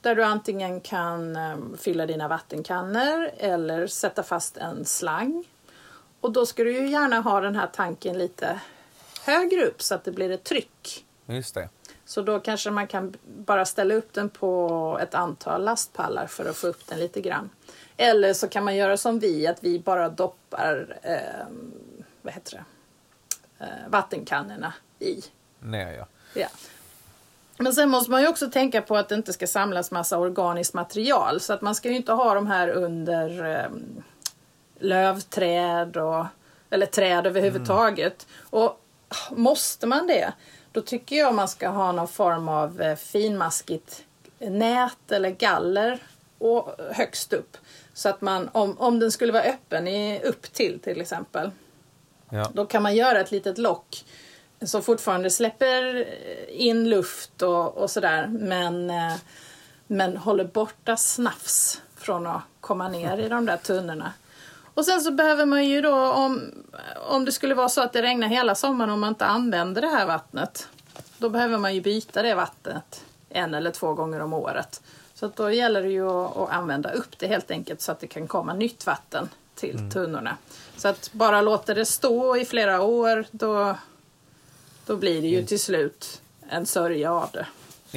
[0.00, 5.44] där du antingen kan ehm, fylla dina vattenkannor eller sätta fast en slang.
[6.20, 8.60] Och då ska du ju gärna ha den här tanken lite
[9.24, 11.04] högre upp så att det blir ett tryck.
[11.26, 11.68] Just det.
[12.04, 16.56] Så då kanske man kan bara ställa upp den på ett antal lastpallar för att
[16.56, 17.50] få upp den lite grann.
[18.02, 21.46] Eller så kan man göra som vi, att vi bara doppar eh,
[22.22, 22.64] vad heter det?
[23.64, 25.22] Eh, vattenkannorna i.
[25.60, 26.06] Ner ja.
[26.34, 26.48] Ja.
[27.58, 30.74] Men sen måste man ju också tänka på att det inte ska samlas massa organiskt
[30.74, 31.40] material.
[31.40, 33.70] Så att man ska ju inte ha de här under eh,
[34.78, 36.26] lövträd och,
[36.70, 38.26] eller träd överhuvudtaget.
[38.40, 38.80] Och
[39.30, 40.32] måste man det,
[40.72, 44.04] då tycker jag man ska ha någon form av eh, finmaskigt
[44.38, 45.98] nät eller galler
[46.38, 47.56] och högst upp.
[47.94, 51.50] Så att man, om, om den skulle vara öppen i, upp till till exempel,
[52.30, 52.50] ja.
[52.54, 54.04] då kan man göra ett litet lock
[54.62, 56.06] som fortfarande släpper
[56.50, 59.14] in luft och, och sådär men, eh,
[59.86, 64.12] men håller borta snafs från att komma ner i de där tunnorna.
[64.74, 66.50] Och sen så behöver man ju då, om,
[67.08, 69.88] om det skulle vara så att det regnar hela sommaren och man inte använder det
[69.88, 70.68] här vattnet,
[71.18, 74.82] då behöver man ju byta det vattnet en eller två gånger om året.
[75.22, 78.28] Så då gäller det ju att, använda upp det helt enkelt så att det kan
[78.28, 80.36] komma nytt vatten till tunnorna.
[80.76, 83.76] Så att bara låta det stå i flera år, då,
[84.86, 87.46] då blir det ju till slut en sörja av det.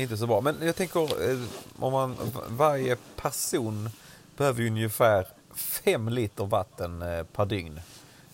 [0.02, 0.42] Inte så bra.
[0.42, 1.40] Men jag tänker eh,
[1.80, 2.16] om man,
[2.48, 3.90] varje person
[4.38, 7.80] behöver ju ungefär fem liter vatten eh, per dygn.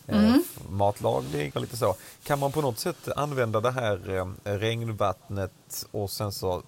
[0.08, 0.36] Eh,
[0.70, 1.96] Matlagning och lite så.
[2.24, 4.00] Kan man på något sätt använda det här
[4.44, 6.64] regnvattnet och sen så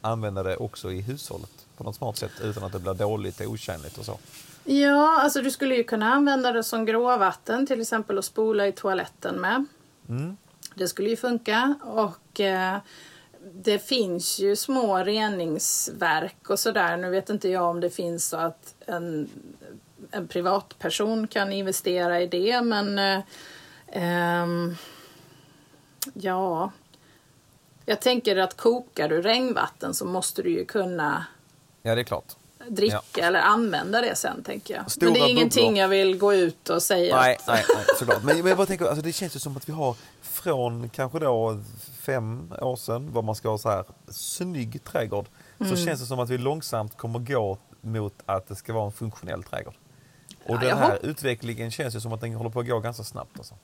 [0.00, 3.46] använda det också i hushållet på något smart sätt utan att det blir dåligt och
[3.46, 4.18] otjänligt och så?
[4.64, 8.72] Ja, alltså du skulle ju kunna använda det som gråvatten till exempel och spola i
[8.72, 9.64] toaletten med.
[10.08, 10.36] Mm.
[10.74, 12.78] Det skulle ju funka och eh,
[13.52, 16.96] det finns ju små reningsverk och sådär.
[16.96, 19.30] Nu vet inte jag om det finns så att en,
[20.10, 23.20] en privatperson kan investera i det men eh,
[23.86, 24.74] ehm,
[26.14, 26.72] ja,
[27.86, 31.24] jag tänker att kokar du regnvatten så måste du ju kunna
[31.86, 32.36] Ja, det är klart.
[32.68, 34.90] dricka eller använda det sen tänker jag.
[34.90, 35.80] Stora men det är ingenting bubblor.
[35.80, 37.16] jag vill gå ut och säga.
[37.16, 38.22] Nej, nej, nej såklart.
[38.22, 41.18] Men, men jag bara tänker, alltså det känns ju som att vi har från kanske
[41.18, 41.60] då
[42.00, 45.26] fem år sedan, vad man ska ha så här snygg trädgård,
[45.58, 45.76] så Mm.
[45.76, 49.42] känns det som att vi långsamt kommer gå mot att det ska vara en funktionell
[49.42, 49.74] trädgård.
[50.46, 53.38] Och den här utvecklingen känns ju som att den håller på att gå ganska snabbt.
[53.38, 53.54] Alltså.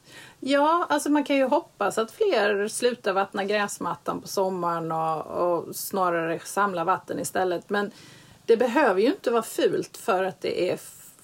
[0.41, 5.77] Ja, alltså man kan ju hoppas att fler slutar vattna gräsmattan på sommaren och, och
[5.77, 7.71] snarare samla vatten istället.
[7.71, 7.91] Men
[8.47, 10.79] det behöver ju inte vara fult för att det är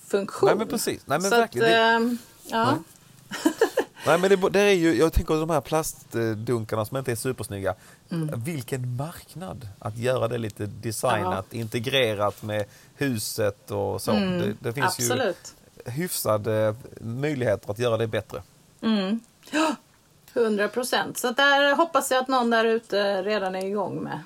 [0.07, 0.47] funktion.
[0.49, 1.67] Nej men precis, nej men Så verkligen.
[1.67, 2.19] Att, Det, ehm,
[2.51, 2.79] ja.
[4.07, 7.75] nej men det, det är ju, jag tänker de här plastdunkarna som inte är supersnygga.
[8.11, 8.41] Mm.
[8.45, 12.65] Vilken marknad att göra det lite designat, integrerat med
[12.97, 14.13] huset och så.
[14.13, 15.55] det, det finns ju Mm, Absolut.
[15.85, 18.43] hyfsade möjligheter att göra det bättre.
[20.35, 21.19] 100 procent.
[21.19, 24.21] Så där hoppas jag att någon där ute redan är igång med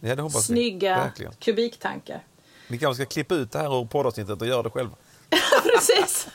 [0.00, 1.32] Ja, det hoppas snygga Verkligen.
[1.38, 2.22] kubiktankar.
[2.68, 4.94] Vi kanske ska klippa ut det här ur poddavsnittet och göra det själva.
[5.62, 6.28] Precis.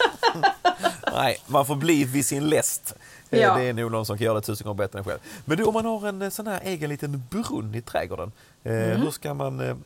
[1.13, 2.95] Nej, man får bli vid sin läst.
[3.29, 3.55] Eh, Ja.
[3.57, 5.19] Det är nog någon som kan göra det tusen gånger bättre än själv.
[5.45, 8.31] Men du, om man har en eh, sån här egen liten brunn i trädgården,
[8.63, 9.01] Mm.
[9.01, 9.83] hur ska man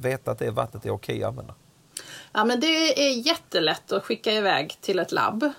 [0.00, 1.54] veta att det vattnet är okej att använda?
[2.32, 2.66] Ja, men det
[3.06, 5.50] är jättelätt att skicka iväg till ett labb.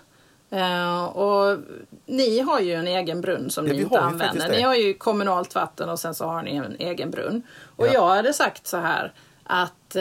[1.13, 1.58] Och
[2.06, 4.50] ni har ju en egen brunn som Ja, ni inte använder.
[4.50, 7.41] Ni har ju kommunalt vatten och sen så har ni en egen brunn.
[7.76, 7.93] Och Ja.
[7.93, 9.95] jag hade sagt så här att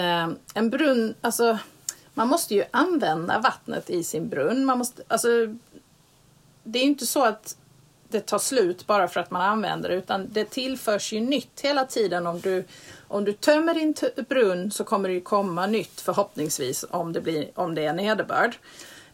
[0.55, 1.59] en brunn, alltså
[2.15, 4.65] man måste ju använda vattnet i sin brunn.
[4.65, 5.29] Man måste, alltså,
[6.63, 7.57] det är ju inte så att
[8.09, 11.85] det tar slut bara för att man använder det utan det tillförs ju nytt hela
[11.85, 12.27] tiden.
[12.27, 12.65] Om du,
[13.09, 13.95] om du tömmer din
[14.29, 18.57] brunn så kommer det ju komma nytt förhoppningsvis om det, blir, om det är nederbörd.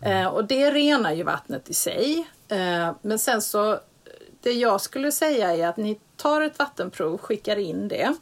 [0.01, 2.29] Eh, och det renar ju vattnet i sig.
[2.49, 3.79] Eh, men sen så,
[4.41, 8.15] det jag skulle säga är att ni tar ett vattenprov, skickar in det.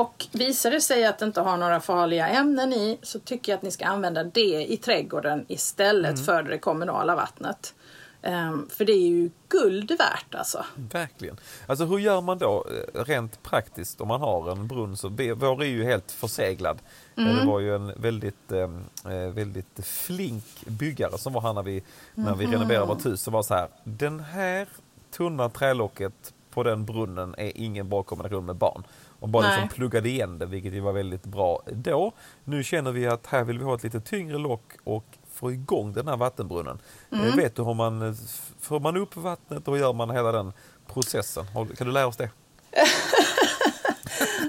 [0.00, 3.56] Och visar det sig att det inte har några farliga ämnen i så tycker jag
[3.56, 7.74] att ni ska använda det i trädgården istället för det kommunala vattnet.
[8.22, 10.64] Ehm, för det är ju guld värt alltså.
[10.74, 11.36] Verkligen.
[11.66, 14.96] Alltså hur gör man då eh, rent praktiskt om man har en brunn?
[14.96, 16.78] Så, vår är ju helt förseglad.
[17.16, 17.36] Eh, Mm.
[17.36, 21.82] Det var ju en väldigt, eh, eh, väldigt flink byggare som var här när vi,
[22.14, 23.22] när vi renoverade vårt hus.
[23.22, 24.68] Så var så här, den här
[25.10, 28.84] tunna trälocket på den brunnen är ingen bra kombination med barn.
[29.20, 29.60] Och bara Nej.
[29.60, 32.12] liksom pluggade igen det, vilket ju var väldigt bra då.
[32.44, 35.92] Nu känner vi att här vill vi ha ett lite tyngre lock och få igång
[35.92, 36.78] den här vattenbrunnen.
[37.12, 38.14] Eh, Vet du hur man eh,
[38.60, 40.52] får man upp vattnet och gör man hela den
[40.92, 41.44] processen?
[41.76, 42.30] Kan du lära oss det?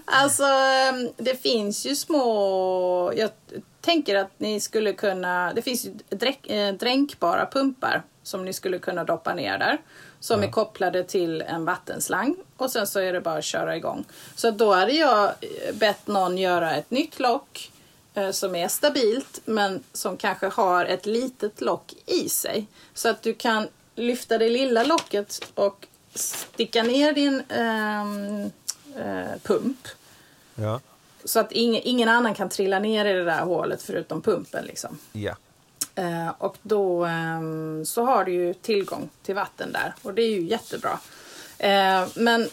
[0.10, 3.14] Alltså, ehm, det finns ju små...
[3.16, 3.30] Jag
[3.82, 5.54] tänker att ni skulle kunna...
[5.54, 5.92] Det finns ju
[6.56, 9.78] eh, dränkbara pumpar som ni skulle kunna doppa ner där.
[10.20, 12.36] Som är kopplade till en vattenslang.
[12.58, 14.06] Och sen så är det bara att köra igång.
[14.36, 17.72] Så då hade jag eh, bett någon göra ett nytt lock
[18.14, 22.68] eh, som är stabilt men som kanske har ett litet lock i sig.
[22.94, 28.52] Så att du kan lyfta det lilla locket och sticka ner din ehm,
[28.96, 29.88] eh, pump.
[30.56, 30.80] Ja.
[31.24, 34.66] Så att ingen, ingen annan kan trilla ner i det där hålet förutom pumpen.
[34.66, 34.98] Liksom.
[35.12, 35.36] Ja.
[35.98, 37.42] Eh, och då eh,
[37.86, 41.00] så har du ju tillgång till vatten där och det är ju jättebra.
[41.58, 42.50] Eh, men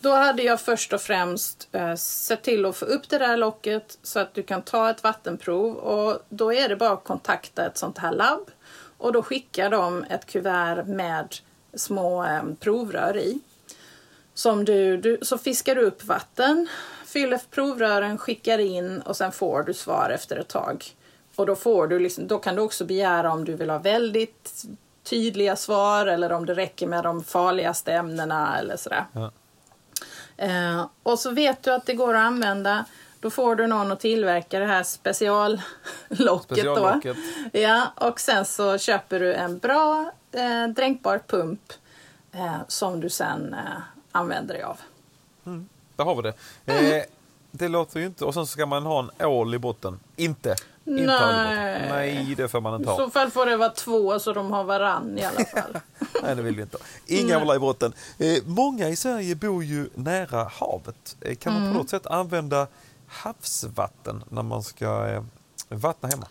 [0.00, 3.98] då hade jag först och främst eh, sett till att få upp det där locket
[4.02, 7.78] så att du kan ta ett vattenprov och då är det bara att kontakta ett
[7.78, 8.50] sånt här labb
[8.98, 11.34] och då skickar de ett kuvert med
[11.74, 13.40] små eh, provrör i.
[14.34, 16.68] Som du, du, så fiskar du upp vatten,
[17.06, 20.84] fyller provrören, skickar in och sen får du svar efter ett tag.
[21.36, 24.64] Och då, får du liksom, då kan du också begära om du vill ha väldigt
[25.02, 29.04] tydliga svar eller om det räcker med de farligaste ämnena eller sådär.
[29.12, 29.30] Ja.
[30.36, 32.84] Eh, och så vet du att det går att använda.
[33.20, 35.64] Då får du någon att tillverka det här speciallocket.
[36.44, 37.16] Speciallocket.
[37.52, 37.60] Då.
[37.60, 41.72] Ja, och sen så köper du en bra eh, dränkbar pump
[42.32, 43.60] eh, som du sen eh,
[44.12, 44.78] använder dig av.
[45.96, 46.34] Där har vi det.
[46.66, 47.04] Mm.
[47.50, 48.24] Det låter ju inte...
[48.24, 50.00] Och sen ska man ha en ål i botten.
[50.16, 50.56] Inte.
[50.86, 51.44] Inte ål i botten.
[51.44, 51.88] Nej.
[51.88, 52.96] Nej, det får man I inte ha.
[52.96, 55.78] så fall får det vara två så de har varann i alla fall.
[56.22, 56.84] Nej, det vill vi inte ha.
[57.06, 57.92] Inga ålar i botten.
[58.18, 61.16] Eh, många i Sverige bor ju nära havet.
[61.20, 61.72] Eh, kan man Mm.
[61.74, 62.66] på något sätt använda
[63.06, 65.22] havsvatten när man ska eh,
[65.68, 66.26] vattna hemma?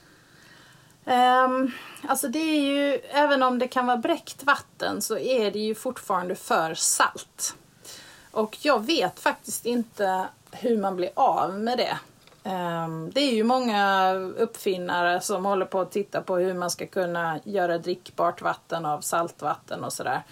[1.05, 1.71] Ehm,
[2.07, 5.75] alltså det är ju, även om det kan vara bräckt vatten så är det ju
[5.75, 7.55] fortfarande för salt.
[8.31, 11.97] Och jag vet faktiskt inte hur man blir av med det.
[12.43, 16.87] Ehm, det är ju många uppfinnare som håller på att titta på hur man ska
[16.87, 20.23] kunna göra drickbart vatten av saltvatten och sådär.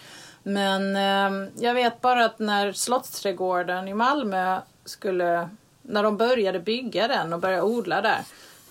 [0.44, 5.50] Men ehm, jag vet bara att när Slottsträdgården i Malmö skulle,
[5.82, 8.20] när de började bygga den och började odla där,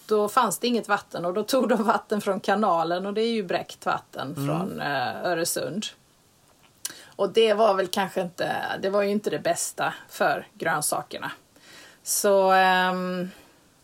[0.07, 3.33] då fanns det inget vatten och då tog de vatten från kanalen och det är
[3.33, 5.87] ju bräckt vatten från eh, Öresund.
[7.17, 11.31] Och det var väl kanske inte, det var ju inte det bästa för grönsakerna.
[12.03, 13.31] Så um,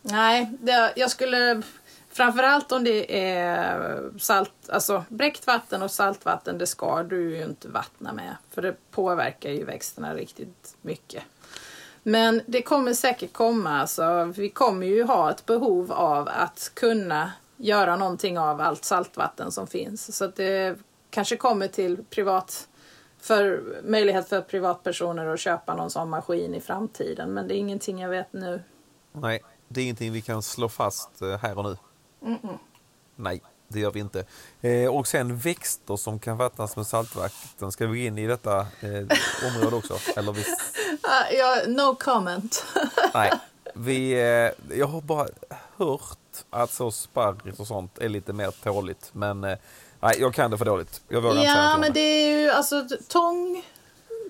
[0.01, 1.61] nej, det, jag skulle
[2.09, 7.67] framförallt om det är salt, alltså bräckt vatten och saltvatten, det ska du ju inte
[7.67, 8.35] vattna med.
[8.51, 11.23] För det påverkar ju växterna riktigt mycket.
[12.03, 17.31] Men det kommer säkert komma, alltså, vi kommer ju ha ett behov av att kunna
[17.57, 20.15] göra någonting av allt saltvatten som finns.
[20.17, 22.67] Så att det kanske kommer till privat,
[23.27, 27.33] för möjlighet för privatpersoner att köpa någon sån maskin i framtiden.
[27.33, 28.63] Men det är ingenting jag vet nu.
[29.11, 31.77] Nej, det är ingenting vi kan slå fast eh, här och nu.
[33.15, 34.25] Nej, det gör vi inte.
[34.61, 37.71] Eh, och sen växter som kan vattnas med saltvatten.
[37.71, 39.07] Ska vi gå in i detta eh,
[39.47, 39.97] område också?
[40.15, 40.41] Eller vi...
[40.41, 40.47] Uh,
[41.37, 42.65] ja, no comment.
[43.13, 43.31] Nej,
[43.73, 45.27] vi, eh, jag har bara
[45.77, 46.17] hört
[46.49, 49.09] att så sparris och sånt är lite mer tåligt.
[49.13, 49.57] Men eh,
[49.99, 51.01] nej, jag kan det för dåligt.
[51.07, 51.99] Jag vågar inte säga Ja, något men det.
[51.99, 53.65] det är ju alltså tång,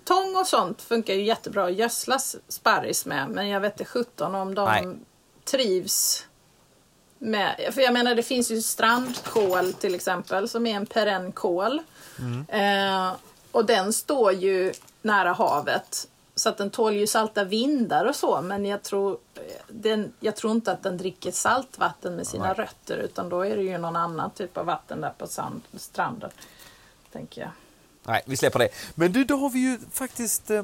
[0.03, 3.30] tång och sånt funkar ju jättebra att gödsla sparris med.
[3.30, 4.97] Men jag vet inte 17 om de Nej.
[5.45, 6.25] trivs
[7.19, 7.69] med.
[7.73, 11.82] För jag menar det finns ju strandkål till exempel som är en perennkål.
[12.19, 12.45] Mm.
[12.49, 13.13] Eh,
[13.51, 16.08] och den står ju nära havet.
[16.38, 18.41] Så att den tål ju salta vindar och så.
[18.41, 19.17] Men jag tror,
[19.67, 22.54] den, jag tror inte att den dricker saltvatten med sina Nej.
[22.54, 22.97] rötter.
[22.97, 26.30] Utan då är det ju någon annan typ av vatten där på sand, stranden.
[27.12, 27.52] Tänker jag.
[28.04, 28.69] Nej, vi släpper det.
[28.95, 30.63] Men du, då har vi ju faktiskt eh,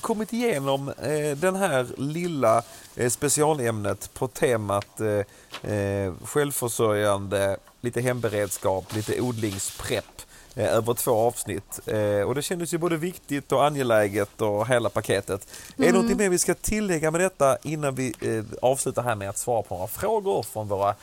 [0.00, 2.62] kommit igenom eh, den här lilla
[2.96, 10.22] eh, specialämnet på temat eh, eh, självförsörjande, lite hemberedskap, lite odlingsprepp
[10.56, 11.80] över två avsnitt.
[11.86, 15.46] Eh, och det kändes ju både viktigt och angeläget och hela paketet.
[15.76, 19.30] Är det något mer vi ska tillägga med detta innan vi eh, avslutar här med
[19.30, 20.94] att svara på några frågor från våra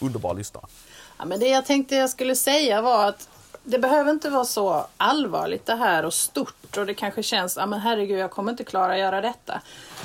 [0.00, 0.66] underbara lyssnare?
[1.18, 3.28] Ja, men det jag tänkte jag skulle säga var att
[3.64, 7.66] det behöver inte vara så allvarligt det här och stort och det kanske känns, ja
[7.66, 9.60] men herregud jag kommer inte klara att göra detta.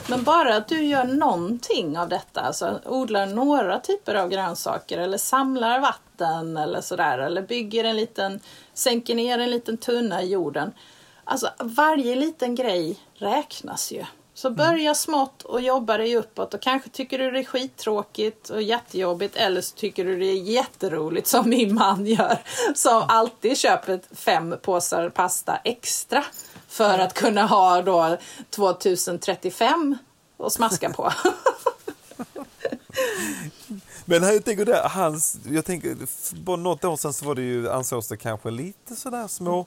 [0.09, 5.17] Men bara att du gör någonting av detta, alltså odlar några typer av grönsaker eller
[5.17, 8.39] samlar vatten eller sådär eller bygger en liten,
[8.73, 10.71] sänker ner en liten tunna i jorden.
[11.23, 14.05] Alltså varje liten grej räknas ju.
[14.37, 18.61] Så börja smått och jobba dig uppåt och kanske tycker du det är skittråkigt och
[18.61, 22.37] jättejobbigt eller så tycker du det är jätteroligt som min man gör.
[22.75, 26.23] Som alltid köper fem påsar pasta extra
[26.67, 28.17] för att kunna ha då
[28.49, 29.97] 2035
[30.37, 31.13] och smaska på.
[34.05, 35.95] Men jag tänker där, hans, jag tänker,
[36.45, 39.65] för något år sedan så var det ju, ansågs det kanske lite sådär små,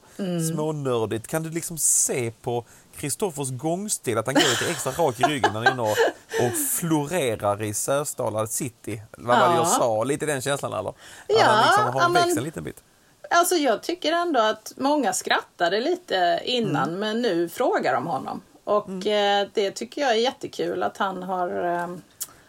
[0.52, 1.26] smånördigt.
[1.26, 2.64] Kan du liksom se på
[3.00, 6.46] Kristoffers gångstil att han går lite extra rak i ryggen när han är inne och,
[6.46, 9.02] och florerar i Sösdala city?
[9.18, 9.78] Vad var det jag Ja.
[9.78, 10.04] sa?
[10.04, 10.90] Lite den känslan eller?
[10.90, 12.82] Att Ja, han liksom har ja, men- växt en liten bit.
[13.30, 18.40] Alltså jag tycker ändå att många skrattade lite innan men nu frågar de honom.
[18.64, 21.88] Och eh, det tycker jag är jättekul att han har, eh,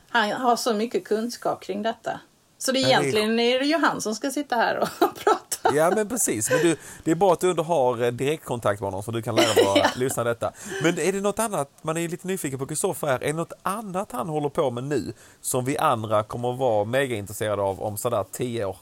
[0.09, 2.19] han har så mycket kunskap kring detta.
[2.63, 5.75] Så det det är- egentligen är det ju han som ska sitta här och prata.
[5.75, 8.87] Ja men precis, men du, det är bra att du ändå har eh, direktkontakt med
[8.87, 10.51] honom så du kan lära våra lyssnare detta.
[10.83, 13.53] Men är det något annat, man är lite nyfiken på Kristoffer här, är det något
[13.63, 17.81] annat han håller på med nu som vi andra kommer att vara mega intresserade av
[17.81, 18.77] om sådär tio år?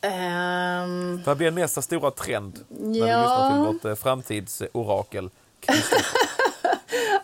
[0.00, 3.20] Ehm, Vad blir nästa stora trend när vi Ja.
[3.22, 5.30] lyssnar till vårt eh, framtidsorakel?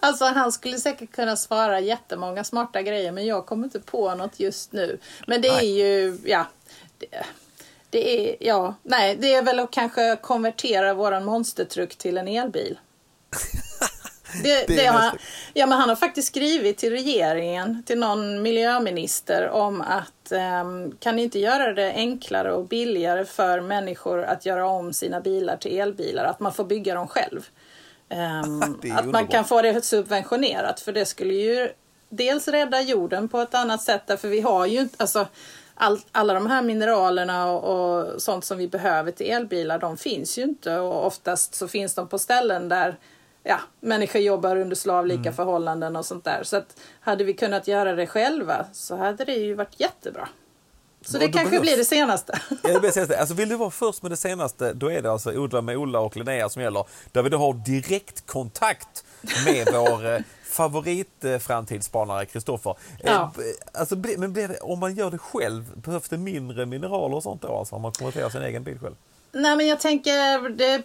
[0.05, 4.41] Alltså han skulle säkert kunna svara jättemånga smarta grejer men jag kommer inte på något
[4.41, 4.99] just nu.
[5.27, 5.79] Men det är Nej.
[5.81, 6.47] ju, ja.
[6.99, 7.27] Det,
[7.91, 12.79] det är, ja, nej, det är väl att kanske konvertera våran monstertruck till en elbil.
[14.43, 15.19] Det, Det det är har,
[15.53, 21.17] ja, men han har faktiskt skrivit till regeringen, till någon miljöminister om att ehm, kan
[21.17, 25.79] ni inte göra det enklare och billigare för människor att göra om sina bilar till
[25.79, 27.49] elbilar, att man får bygga dem själv.
[28.83, 31.69] Är att man kan få det subventionerat för det skulle ju
[32.09, 35.27] dels rädda jorden på ett annat sätt därför vi har ju inte, alltså
[35.75, 40.39] all, alla de här mineralerna och, och sånt som vi behöver till elbilar de finns
[40.39, 42.99] ju inte och oftast så finns de på ställen där
[43.43, 45.35] ja, människor jobbar under slavlika Mm.
[45.35, 46.41] förhållanden och sånt där.
[46.43, 50.29] Så att hade vi kunnat göra det själva så hade det ju varit jättebra.
[51.05, 52.41] Så det kanske blir det senaste.
[52.63, 53.19] Ja, det är det.
[53.21, 56.01] Alltså, vill du vara först med det senaste, då är det alltså Odla med Ola
[56.01, 56.85] och Linnea som gäller.
[57.13, 59.05] Där vi då har direktkontakt
[59.47, 62.71] med vår eh, favoritframtidsspanare Kristoffer.
[62.71, 63.33] Eh, Ja.
[63.73, 67.23] Alltså, blir- men blir det, om man gör det själv, behövs det mindre mineraler och
[67.23, 67.59] sånt då?
[67.59, 68.95] Alltså, om man konverterar sin egen bil själv?
[69.33, 70.83] Nej men jag tänker, det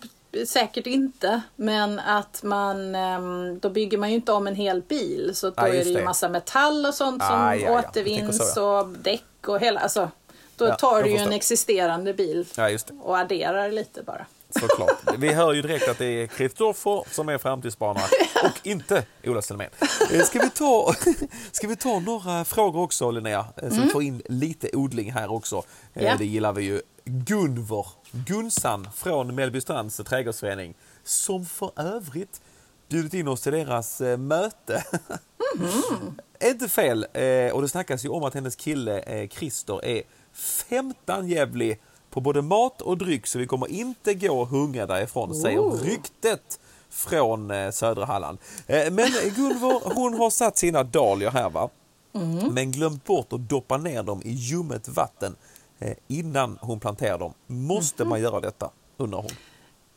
[0.47, 1.41] säkert inte.
[1.55, 5.31] Men att man, ehm, då bygger man ju inte om en hel bil.
[5.35, 7.79] Så då Ja, är det ju massa metall och sånt som Ah, ja, ja.
[7.79, 10.11] Återvinns så, och däck och hela, alltså.
[10.55, 12.69] Då Ja, tar du ju en existerande bil Ja,
[13.01, 14.25] och adderar lite bara.
[14.59, 14.97] Såklart.
[15.17, 18.05] Vi hör ju direkt att det är Kristoffer som är framtidsspanare
[18.43, 19.69] och inte Ola Selmén.
[20.13, 20.93] Eh, Ska vi ta,
[21.51, 23.45] ska vi ta några frågor också Linnea?
[23.57, 25.63] eh, Så vi får in lite odling här också.
[25.93, 26.15] Eh, Ja.
[26.17, 26.81] Det gillar vi ju.
[27.05, 30.73] Gunvor Gunsan från Mellbystrands trädgårdsförening
[31.03, 32.41] som för övrigt
[32.89, 34.83] bjudit in oss till deras möte.
[36.39, 37.03] Är inte fel.
[37.53, 42.81] Och det snackas ju om att hennes kille Christer är 15 jävlig på både mat
[42.81, 45.81] och dryck så vi kommer inte gå hungriga därifrån, säger Oh.
[45.83, 48.37] ryktet från eh, södra Halland.
[48.67, 51.69] Eh, men Gunvor, hon har satt sina dahlior här va.
[52.51, 55.35] Men glömt bort att doppa ner dem i ljummet vatten
[55.79, 57.33] eh, innan hon planterar dem.
[57.47, 59.31] Måste man göra detta, undrar hon.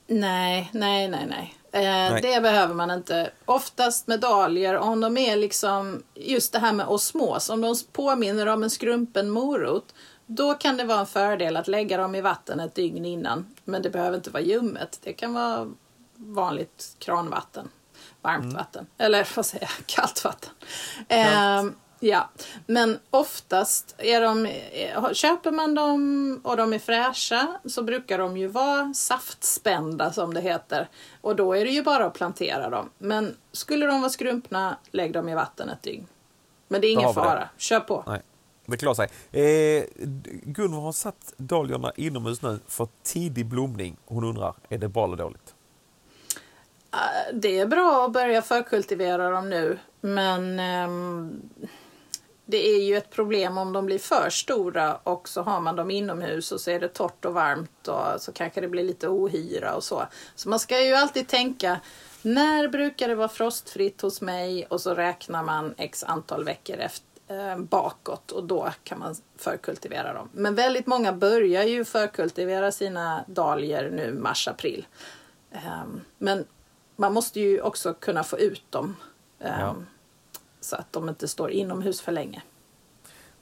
[0.07, 1.55] Nej, nej, nej, nej.
[1.73, 3.31] Eh, det behöver man inte.
[3.45, 8.47] Oftast med dahlior, om de är liksom just det här med osmos, om de påminner
[8.47, 9.95] om en skrumpen morot,
[10.27, 13.47] då kan det vara en fördel att lägga dem i vatten ett dygn innan.
[13.65, 14.99] Men det behöver inte vara ljummet.
[15.03, 15.73] Det kan vara
[16.17, 17.69] vanligt kranvatten,
[18.23, 18.55] varmt mm.
[18.55, 20.51] vatten, eller vad säger jag, kallt vatten.
[21.09, 21.63] Eh,
[22.05, 22.29] Ja,
[22.67, 24.49] men oftast är de,
[25.15, 30.41] köper man dem och de är fräscha så brukar de ju vara saftspända som det
[30.41, 30.89] heter.
[31.21, 32.91] Och då är det ju bara att plantera dem.
[32.99, 36.07] Men skulle de vara skrumpna, lägg dem i vatten ett dygn.
[36.69, 38.05] Men det är ingen fara, kör på.
[38.07, 38.23] Nej.
[38.67, 39.09] Det klarar sig.
[39.33, 39.85] Eh,
[40.43, 43.97] Gunvor har satt dahliorna inomhus nu för tidig blomning.
[44.05, 45.55] Hon undrar, är det bra eller dåligt?
[46.93, 50.89] Eh, det är bra att börja förkultivera dem nu, men eh,
[52.45, 55.91] det är ju ett problem om de blir för stora och så har man dem
[55.91, 59.75] inomhus och så är det torrt och varmt och så kanske det blir lite ohyra
[59.75, 60.07] och så.
[60.35, 61.81] Så man ska ju alltid tänka
[62.23, 67.07] när brukar det vara frostfritt hos mig och så räknar man x antal veckor efter,
[67.57, 70.29] bakåt och då kan man förkultivera dem.
[70.33, 74.87] Men väldigt många börjar ju förkultivera sina dahlior nu mars-april.
[75.51, 75.85] Eh,
[76.19, 76.45] men
[76.97, 78.97] man måste ju också kunna få ut dem.
[79.39, 79.75] Eh, ja
[80.65, 82.43] så att de inte står inomhus för länge.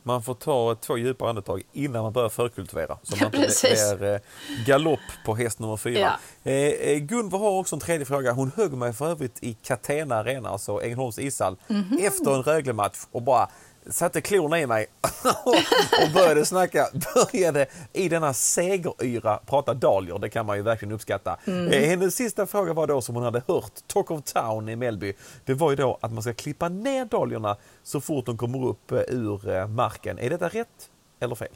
[0.02, 2.98] Man får ta två djupa andetag innan man börjar förkultivera.
[3.02, 4.20] Så man inte blir eh,
[4.66, 5.98] galopp på häst nummer fyra.
[6.42, 6.50] Ja.
[6.50, 8.32] Eh, eh, Gunvor har också en tredje fråga.
[8.32, 12.06] Hon högg mig för övrigt i Catena Arena, alltså Ängelholms ishall, mm -hmm.
[12.06, 13.48] efter en Rögle-match och bara
[13.86, 14.86] satte klorna i mig
[16.04, 21.36] och började snacka, började i denna segeryra prata dahlior, det kan man ju verkligen uppskatta.
[21.44, 21.72] Mm.
[21.72, 25.12] Eh, hennes sista fråga var då som hon hade hört Talk of Town i Mellby,
[25.44, 28.92] det var ju då att man ska klippa ner dahliorna så fort de kommer upp
[28.92, 30.18] eh, ur eh, marken.
[30.18, 31.48] Är detta rätt eller fel?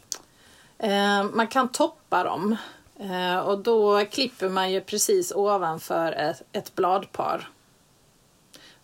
[0.78, 2.56] Eh, man kan toppa dem
[3.00, 7.48] eh, och då klipper man ju precis ovanför ett, ett bladpar.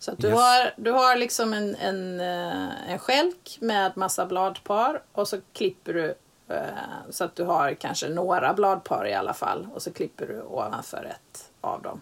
[0.01, 0.39] Så du, yes.
[0.39, 5.93] har, du har liksom en, en, eh, en skälk med massa bladpar och så klipper
[5.93, 6.15] du
[6.55, 6.63] eh,
[7.09, 11.03] så att du har kanske några bladpar i alla fall och så klipper du ovanför
[11.03, 12.01] ett av dem.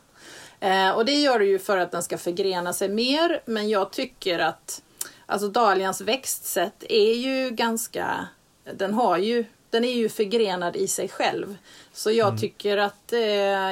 [0.60, 3.92] Eh, och det gör du ju för att den ska förgrena sig mer men jag
[3.92, 4.82] tycker att
[5.26, 8.28] alltså dahlians växtsätt är ju ganska,
[8.74, 11.58] den har ju den är ju förgrenad i sig själv.
[11.94, 12.40] Så jag mm.
[12.40, 13.20] tycker att eh,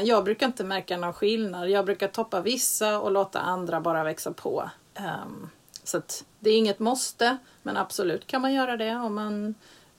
[0.04, 1.70] jag brukar inte märka någon skillnad.
[1.70, 4.70] Jag brukar toppa vissa och låta andra bara växa på.
[5.00, 5.50] Um,
[5.84, 6.02] så
[6.40, 9.56] det är inget måste, men absolut kan man göra det om man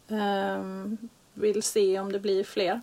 [0.08, 0.98] um,
[1.34, 2.80] vill se om det blir fler.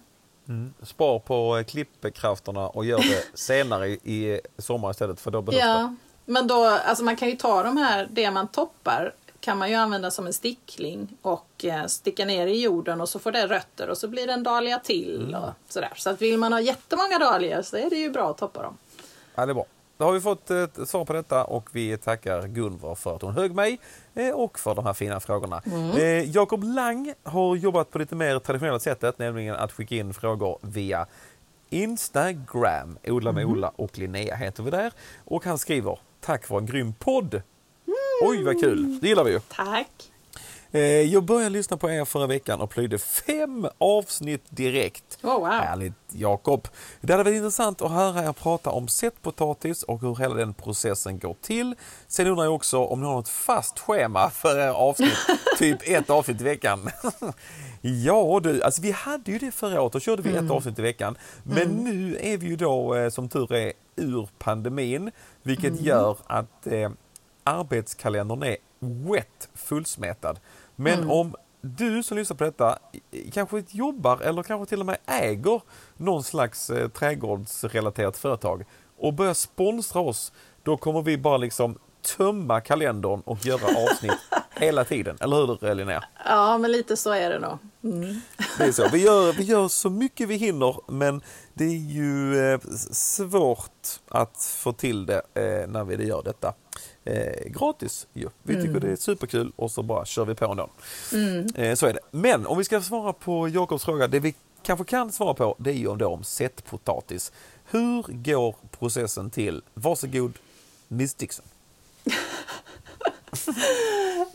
[0.48, 0.74] Mm.
[0.84, 5.96] Spar på klippkrafterna och gör det senare i sommar istället för då behövs ja, det.
[6.32, 9.14] Men då, alltså man kan ju ta de här, det man toppar
[9.46, 13.20] kan man ju använda som en stickling och eh, sticka ner i jorden och så
[13.20, 15.26] får det rötter och så blir det en dahlia till.
[15.28, 15.44] Mm.
[15.44, 15.94] Och sådär.
[15.96, 18.78] Så att vill man ha jättemånga dahlior så är det ju bra att toppa dem.
[19.36, 19.66] Ja, det är bra.
[19.98, 23.34] Då har vi fått ett svar på detta och vi tackar Gunvor för att hon
[23.34, 23.80] högg mig
[24.14, 25.62] eh, och för de här fina frågorna.
[25.66, 25.92] Mm.
[25.92, 30.58] Eh, Jakob Lang har jobbat på lite mer traditionella sättet, nämligen att skicka in frågor
[30.62, 31.06] via
[31.70, 32.98] Instagram.
[33.04, 33.56] Odla med mm.
[33.56, 34.94] Ola och Linnea heter vi där.
[35.26, 37.42] Och han skriver Tack för en grym podd!
[38.22, 39.00] Oj, vad kul!
[39.02, 39.40] Det gillar vi ju.
[39.40, 40.12] Tack!
[40.72, 45.18] Eh, jag började lyssna på er förra veckan och plöjde fem avsnitt direkt.
[45.24, 45.48] Oh, wow.
[45.48, 46.68] Härligt Jakob!
[47.02, 51.20] Det hade varit intressant att höra er prata om sättpotatis och hur hela den processen
[51.20, 51.76] går till.
[52.08, 55.18] Sen undrar jag också om ni har något fast schema för er avsnitt,
[55.58, 56.90] typ ett avsnitt i veckan.
[57.82, 60.46] ja du, alltså vi hade ju det förra året, då körde vi mm.
[60.46, 61.18] ett avsnitt i veckan.
[61.44, 61.84] Men mm.
[61.84, 65.12] nu är vi ju då eh, som tur är ur pandemin,
[65.44, 65.86] vilket mm.
[65.86, 66.90] gör att eh,
[67.46, 70.40] arbetskalendern är wet fullsmetad.
[70.76, 71.12] Men mm.
[71.12, 72.80] om du som lyssnar på detta
[73.34, 75.62] kanske jobbar eller kanske till och med äger
[75.98, 78.66] någon slags eh, trädgårdsrelaterat företag
[78.98, 80.34] och börjar sponsra oss,
[80.64, 81.78] då kommer vi bara liksom
[82.18, 84.20] tömma kalendern och göra avsnitt
[84.56, 85.18] hela tiden.
[85.20, 86.04] Eller hur Linnea?
[86.26, 87.58] Ja, men lite så är det nog.
[87.84, 88.22] Mm.
[88.58, 88.90] Det är så.
[88.92, 91.22] Vi gör, vi gör så mycket vi hinner men
[91.54, 92.60] det är ju eh,
[92.92, 96.54] svårt att få till det eh, när vi gör detta
[97.06, 98.08] eh, gratis.
[98.14, 98.30] Ju.
[98.44, 98.82] Vi tycker mm.
[98.82, 100.70] det är superkul och så bara kör vi på ändå.
[101.14, 101.48] Mm.
[101.56, 102.00] Eh, så är det.
[102.12, 105.70] Men om vi ska svara på Jakobs fråga, det vi kanske kan svara på det
[105.70, 107.32] är ju då om sättpotatis.
[107.66, 109.62] Hur går processen till?
[109.74, 110.34] Varsågod,
[110.88, 111.46] Miss Dixon.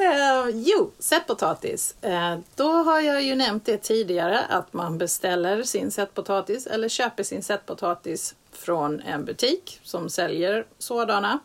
[0.00, 1.94] uh, jo, sättpotatis.
[2.04, 7.22] Uh, då har jag ju nämnt det tidigare att man beställer sin sättpotatis eller köper
[7.22, 11.38] sin sättpotatis från en butik som säljer sådana.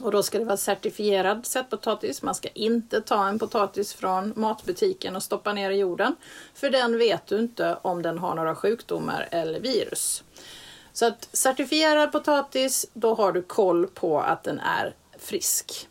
[0.00, 2.22] Och då ska det vara certifierad sättpotatis.
[2.22, 6.16] Man ska inte ta en potatis från matbutiken och stoppa ner i jorden.
[6.54, 10.24] För den vet du inte om den har några sjukdomar eller virus.
[10.92, 15.88] Så att certifierad potatis, då har du koll på att den är frisk.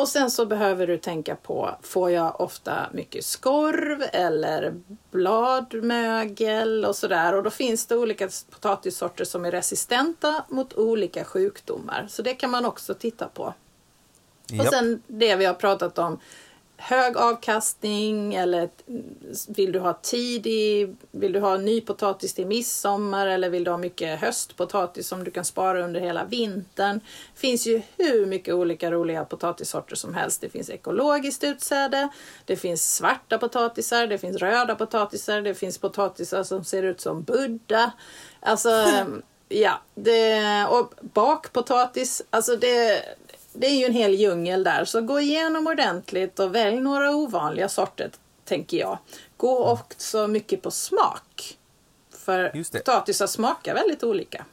[0.00, 4.74] Och sen så behöver du tänka på, får jag ofta mycket skorv eller
[5.10, 7.34] bladmögel och sådär.
[7.34, 12.06] Och då finns det olika potatissorter som är resistenta mot olika sjukdomar.
[12.08, 13.54] Så det kan man också titta på.
[14.60, 16.18] Och sen det vi har pratat om,
[16.80, 18.68] hög avkastning eller
[19.48, 23.78] vill du ha tidig, vill du ha ny potatis till midsommar eller vill du ha
[23.78, 27.00] mycket höstpotatis som du kan spara under hela vintern.
[27.34, 30.40] Det finns ju hur mycket olika roliga potatissorter som helst.
[30.40, 32.08] Det finns ekologiskt utsäde,
[32.44, 37.22] det finns svarta potatisar, det finns röda potatisar, det finns potatisar som ser ut som
[37.22, 37.92] Buddha.
[38.40, 38.70] Alltså,
[39.48, 43.04] ja, det, och bakpotatis, alltså det
[43.52, 47.68] det är ju en hel djungel där, så gå igenom ordentligt och välj några ovanliga
[47.68, 48.10] sorter,
[48.44, 48.98] tänker jag.
[49.36, 49.72] Gå mm.
[49.72, 51.58] också mycket på smak.
[52.10, 54.44] För potatisar smakar väldigt olika.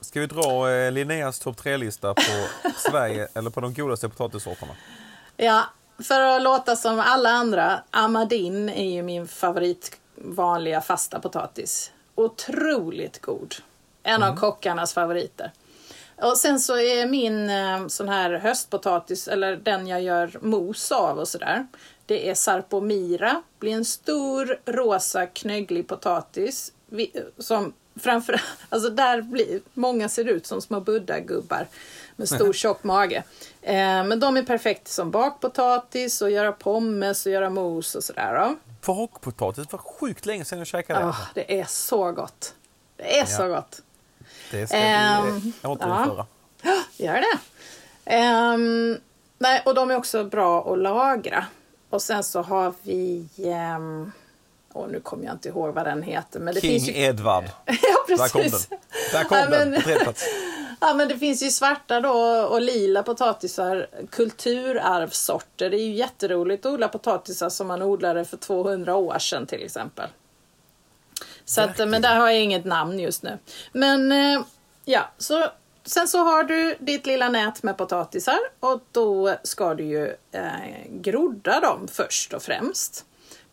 [0.00, 2.46] Ska vi dra eh, Linneas topp tre-lista på
[2.76, 4.72] Sverige, eller på de godaste potatissorterna?
[5.36, 5.64] Ja,
[6.04, 11.92] för att låta som alla andra, Amadin är ju min favorit vanliga fasta potatis.
[12.14, 13.54] Otroligt god.
[14.02, 14.32] En mm.
[14.32, 15.52] av kockarnas favoriter.
[16.22, 21.18] Och sen så är min eh, sån här höstpotatis, eller den jag gör mos av
[21.18, 21.66] och sådär.
[22.06, 26.72] Det är sarpomira, blir en stor rosa knögglig potatis.
[27.38, 31.66] Som framför alltså där blir, många ser ut som små buddha-gubbar
[32.16, 33.22] med stor tjock mage.
[33.62, 38.56] Eh, men de är perfekta som bakpotatis och göra pommes och göra mos och sådär.
[38.86, 41.06] Bakpotatis, det var sjukt länge sedan jag käkade det.
[41.06, 42.54] Oh, det är så gott.
[42.96, 43.26] Det är ja.
[43.26, 43.82] så gott.
[44.50, 46.26] Det ska vi um, återinföra.
[46.62, 47.38] Ja, gör det.
[48.54, 48.98] Um,
[49.38, 51.44] nej, och de är också bra att lagra.
[51.90, 53.26] Och sen så har vi...
[53.76, 54.12] Um,
[54.72, 56.40] oh, nu kommer jag inte ihåg vad den heter.
[56.40, 57.02] Men det King finns ju...
[57.02, 57.44] Edward.
[57.66, 57.74] ja,
[58.06, 58.22] precis.
[58.22, 58.80] Där kom den.
[59.12, 60.14] Där kom ja, den, men...
[60.80, 62.12] Ja, men det finns ju svarta då
[62.50, 65.70] och lila potatisar, kulturarvssorter.
[65.70, 69.62] Det är ju jätteroligt att odla potatisar som man odlade för 200 år sedan till
[69.62, 70.08] exempel.
[71.50, 73.38] Så att, men där har jag inget namn just nu.
[73.72, 74.42] Men eh,
[74.84, 75.46] ja, så
[75.84, 80.90] sen så har du ditt lilla nät med potatisar och då ska du ju eh,
[80.90, 83.04] grodda dem först och främst.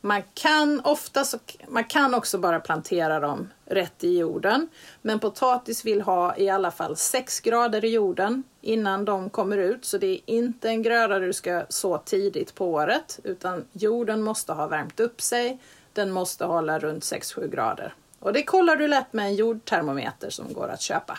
[0.02, 4.70] Man kan ofta så, man kan också bara plantera dem rätt i jorden.
[5.02, 9.86] Men potatis vill ha i alla fall 6 grader i jorden innan de kommer ut.
[9.86, 14.54] Så det är inte en gröda du ska så tidigt på året utan jorden måste
[14.54, 15.60] ha värmt upp sig
[15.98, 17.94] den måste hålla runt 6-7 grader.
[18.20, 21.18] Och det kollar du lätt med en jordtermometer som går att köpa.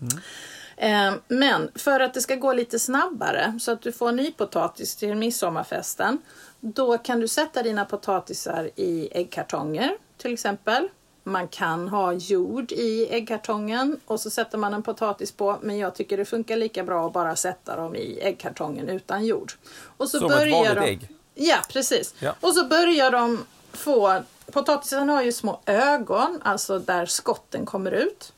[0.00, 1.20] Mm.
[1.28, 6.18] Men för att det ska gå lite snabbare så att du får nypotatis till midsommarfesten
[6.60, 10.88] då kan du sätta dina potatisar i äggkartonger till exempel.
[11.24, 15.94] Man kan ha jord i äggkartongen och så sätter man en potatis på men jag
[15.94, 19.52] tycker det funkar lika bra att bara sätta dem i äggkartongen utan jord.
[19.96, 21.06] Och så Som börjar ett vanligt de...
[21.06, 21.10] ägg?
[21.34, 22.14] Ja, precis.
[22.18, 22.34] Ja.
[22.40, 23.44] Och så börjar de
[23.76, 24.22] få...
[24.52, 28.32] Potatisen har ju små ögon, alltså där skotten kommer ut.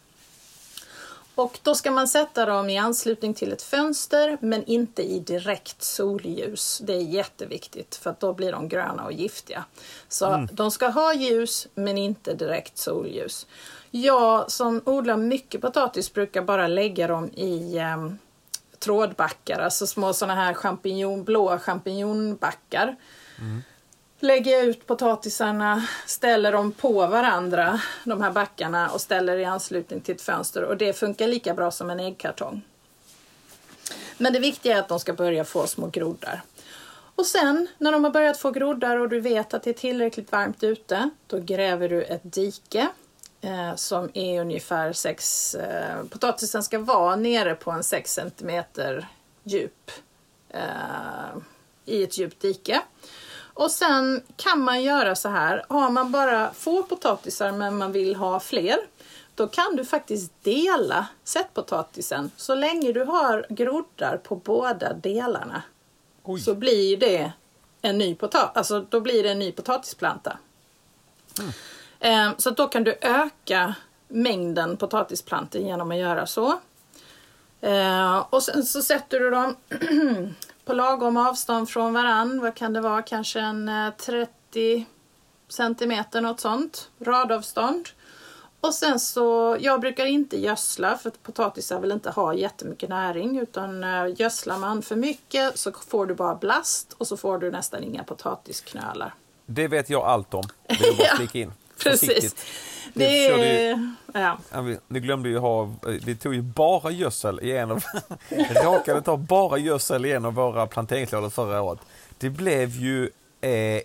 [1.39, 5.82] Och då ska man sätta dem i anslutning till ett fönster men inte i direkt
[5.82, 6.78] solljus.
[6.84, 9.64] Det är jätteviktigt för då blir de gröna och giftiga.
[10.09, 10.49] Så mm.
[10.53, 13.47] de ska ha ljus men inte direkt solljus.
[13.91, 18.12] Jag som odlar mycket potatis brukar bara lägga dem i eh,
[18.78, 22.97] trådbackar, alltså små sådana här champinjon, blåa champinjonbackar.
[23.39, 23.62] Mm
[24.21, 30.01] lägger jag ut potatisarna, ställer dem på varandra, de här backarna och ställer i anslutning
[30.01, 32.62] till ett fönster och det funkar lika bra som en äggkartong.
[34.19, 36.43] Men det viktiga är att de ska börja få små groddar.
[37.14, 40.33] Och sen när de har börjat få groddar och du vet att det är tillräckligt
[40.33, 42.89] varmt ute, då gräver du ett dike
[43.41, 45.55] eh, som är ungefär 6...
[45.55, 48.64] Eh, potatisen ska vara nere på en 6 cm
[49.43, 49.91] djup
[50.49, 50.61] eh,
[51.85, 52.81] i ett djupt dike.
[53.59, 58.17] Och sen kan man göra så här, har man bara få potatisar men man vill
[58.17, 58.79] ha fler,
[59.35, 62.31] då kan du faktiskt dela sättpotatisen.
[62.37, 65.63] Så länge du har groddar på båda delarna
[66.23, 66.41] Oj.
[66.41, 67.33] så blir det
[67.83, 70.39] en ny, potat alltså, då blir det en ny potatisplanta.
[72.01, 72.35] Mm.
[72.39, 73.75] Så då kan du öka
[74.09, 76.59] mängden potatisplantor genom att göra så.
[77.61, 79.57] Eh, och sen så sätter du dem
[80.69, 82.41] på lagom avstånd från varann.
[82.41, 83.03] Vad kan det vara?
[83.03, 84.83] Kanske en 30 eh,
[85.49, 86.91] centimeter, något sånt.
[87.01, 87.89] Radavstånd.
[88.61, 93.85] Och sen så, jag brukar inte gödsla för potatisar vill inte ha jättemycket näring utan
[93.85, 97.85] eh, gödslar man för mycket så får du bara blast och så får du nästan
[97.85, 99.14] inga potatisknölar.
[99.47, 101.53] Det vet jag allt om, vill jag bara flika in.
[101.83, 102.35] Precis.
[102.95, 103.95] Det är...
[104.12, 104.39] Ja.
[104.62, 105.74] Vi, vi glömde ju ha,
[106.05, 107.85] vi tog ju bara gödsel i en av,
[108.64, 111.81] råkade ta bara gödsel i en av våra planteringslådor förra året.
[112.18, 113.11] Det blev ju
[113.41, 113.81] eh,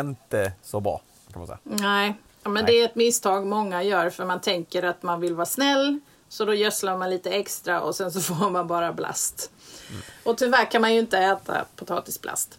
[0.00, 1.00] inte så bra,
[1.32, 1.58] kan man säga.
[1.62, 2.72] Nej, ja, men Nej.
[2.72, 6.44] det är ett misstag många gör för man tänker att man vill vara snäll så
[6.44, 9.50] då gödslar man lite extra och sen så får man bara blast.
[9.90, 10.02] Mm.
[10.22, 12.58] Och tyvärr kan man ju inte äta potatisblast.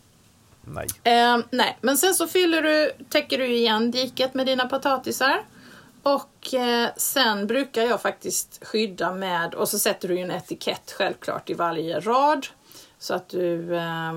[0.66, 0.88] Nej.
[1.04, 5.46] Eh, nej, men sen så fyller du, täcker du igen diket med dina potatisar.
[6.04, 10.92] Och eh, sen brukar jag faktiskt skydda med, och så sätter du ju en etikett
[10.98, 12.48] självklart i varje rad.
[13.00, 14.14] Så att du, eh,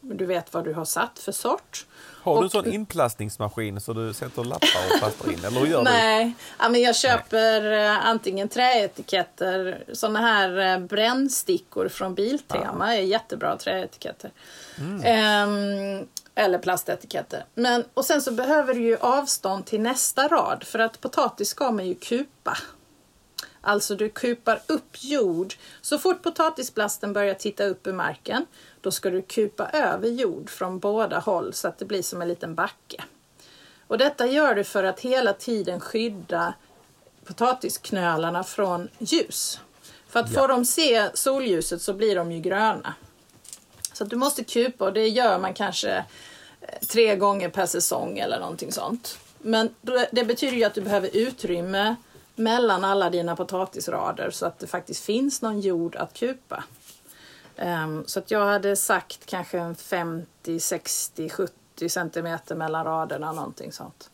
[0.00, 1.86] du vet vad du har satt för sort.
[2.34, 5.44] Har du en sån inplastningsmaskin så du sätter lappar och plastrar in?
[5.44, 5.84] Eller gör du?
[5.84, 13.02] Nej, ja, men jag köper eh, antingen träetiketter, såna här eh, brännstickor från Biltema är
[13.02, 14.30] jättebra träetiketter.
[15.04, 17.44] Ehm, eller plastetiketter.
[17.54, 21.70] Men, och sen så behöver du ju avstånd till nästa rad för att potatis ska
[21.70, 22.56] man ju kupa.
[23.66, 25.54] Alltså du kupar upp jord.
[25.80, 28.46] Så fort potatisblasten börjar titta upp ur marken
[28.80, 32.28] då ska du kupa över jord från båda håll så att det blir som en
[32.28, 33.04] liten backe.
[33.86, 36.54] Och detta gör du för att hela tiden skydda
[37.24, 39.60] potatisknölarna från ljus.
[40.08, 40.40] För att Ja.
[40.40, 42.94] får de se solljuset så blir de ju gröna.
[43.92, 45.90] Så du måste kupa och det gör man kanske
[46.60, 49.18] eh, tre gånger per säsong eller någonting sånt.
[49.38, 49.74] Men
[50.12, 51.96] det betyder ju att du behöver utrymme
[52.36, 56.64] mellan alla dina potatisrader så att det faktiskt finns någon jord att kupa.
[57.56, 63.72] Ehm, så att jag hade sagt kanske en 50, 60, 70 centimeter mellan raderna, någonting
[63.72, 64.10] sånt.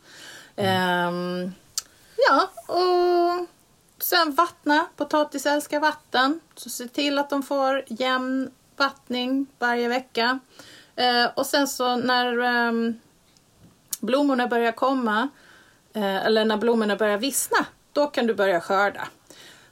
[0.55, 1.51] Ehm,
[2.29, 3.47] ja, och
[4.03, 4.85] sen vattna.
[4.95, 6.39] Potatis älskar vatten.
[6.55, 10.39] Så se till att de får jämn vattning varje vecka.
[10.95, 12.99] Eh, och sen så när ehm,
[13.99, 15.29] blommorna börjar komma,
[15.93, 19.07] eh, eller när blommorna börjar vissna, då kan du börja skörda.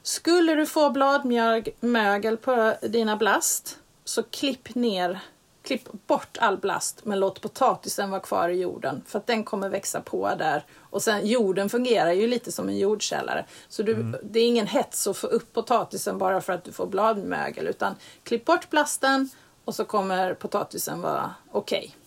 [0.02, 5.20] Skulle du få bladmögel på dina blast, så klipp ner,
[5.62, 9.68] klipp bort all blast, men låt potatisen vara kvar i jorden, för att den kommer
[9.68, 10.64] växa på där.
[10.78, 15.06] Och sen jorden fungerar ju lite som en jordkällare, så du, det är ingen hets
[15.06, 19.28] att få upp potatisen bara för att du får bladmögel, utan klipp bort blasten
[19.64, 21.94] och så kommer potatisen vara okej.
[21.94, 22.01] Men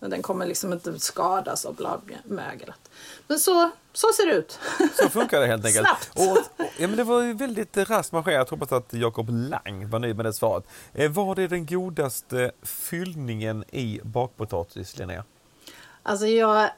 [0.00, 2.90] Den kommer liksom inte skadas av bladmöglet.
[3.26, 4.58] Men så, så ser det ut.
[4.94, 5.86] Så funkar det helt enkelt.
[5.86, 6.10] Snabbt.
[6.14, 8.48] Och, ja, men det var ju väldigt raskt marscherat.
[8.50, 10.64] Jag hoppas att Jakob Lang var nöjd med det svaret.
[10.92, 15.24] Eh, vad är den godaste fyllningen i bakpotatis, Linnea?
[16.02, 16.70] Alltså jag,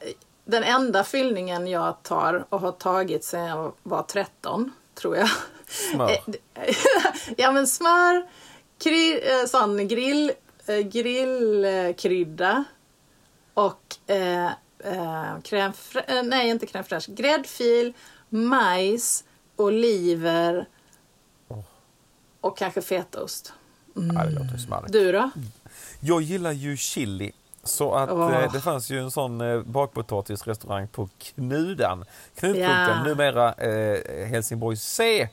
[0.44, 5.28] den enda fyllningen jag tar och har tagit sedan jag var 13, tror jag.
[5.66, 6.10] Smör.
[6.10, 6.74] Eh,
[7.36, 8.28] ja men smör,
[8.78, 10.32] kry, eh, sån grill,
[10.92, 12.64] grillkrydda
[13.54, 14.46] och eh,
[14.78, 15.72] eh, crème,
[16.08, 17.92] eh, nej inte crème fraîche, gräddfil,
[18.28, 19.24] majs,
[19.56, 20.66] oliver
[22.40, 23.52] och kanske fetaost.
[23.94, 24.92] Ja, det låter smarrigt.
[24.92, 25.30] Du då?
[26.00, 27.32] Jag gillar ju chili.
[27.64, 28.34] Så att Åh.
[28.42, 32.04] eh, det fanns ju en sån eh, bakpotatisrestaurang på Knudan.
[32.34, 33.04] Knutpunkten, Ja.
[33.04, 35.28] numera eh, Helsingborg C.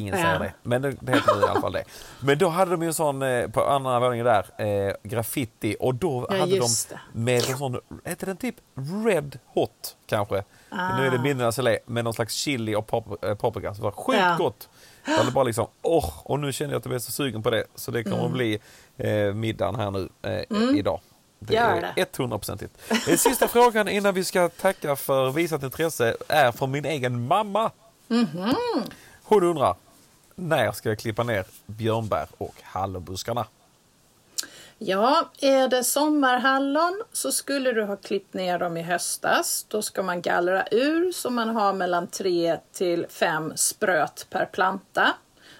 [0.00, 0.22] Ingen Ja.
[0.24, 1.84] säger det, men det, det heter nu i alla fall det.
[2.20, 4.44] Men då hade de ju en sån eh, på andra våningen där,
[4.88, 6.98] eh, graffiti och då Ja, hade de det.
[7.12, 8.54] med en sån, heter den typ
[9.06, 10.44] Red Hot kanske?
[10.70, 10.96] Ah.
[10.98, 13.74] Nu är det minnenas gelé med någon slags chili och pop, eh, paprika.
[13.74, 13.90] Så det var
[14.36, 14.68] sjukt
[15.06, 15.16] Ja.
[15.16, 17.64] hade bara liksom, åh, och nu känner jag att jag blir så sugen på det.
[17.74, 18.26] Så det kommer Mm.
[18.26, 18.58] att bli
[18.96, 21.00] eh, middagen här nu eh, idag.
[21.38, 22.18] Det Gör är det.
[22.18, 22.92] 100%igt.
[23.08, 27.70] Eh, Sista frågan innan vi ska tacka för visat intresse är från min egen mamma.
[28.08, 28.54] Mhm.
[29.24, 29.74] Hon undrar,
[30.34, 33.46] när ska jag klippa ner björnbär och hallonbuskarna?
[34.78, 39.66] Ja, är det sommarhallon så skulle du ha klippt ner dem i höstas.
[39.68, 45.14] Då ska man gallra ur så man har mellan 3 till 5 spröt per planta.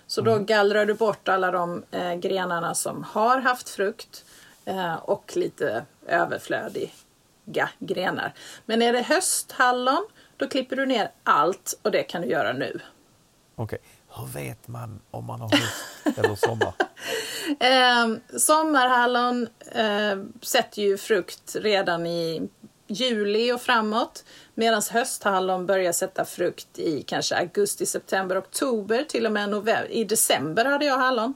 [0.07, 4.25] Så då gallrar du bort alla de eh, grenarna som har haft frukt
[4.65, 8.33] eh, och lite överflödiga grenar.
[8.67, 10.07] Men är det hösthallon
[10.37, 12.81] då klipper du ner allt och det kan du göra nu.
[13.55, 13.79] Okej,
[14.17, 16.73] hur vet man om man har höst eller sommar?
[17.61, 22.49] Eh, sommarhallon eh, sätter ju frukt redan i
[22.87, 24.25] juli och framåt.
[24.55, 29.05] Medan hösthallon börjar sätta frukt i kanske augusti, september, oktober.
[29.09, 29.87] Till och med november.
[29.91, 31.35] I december hade jag hallon.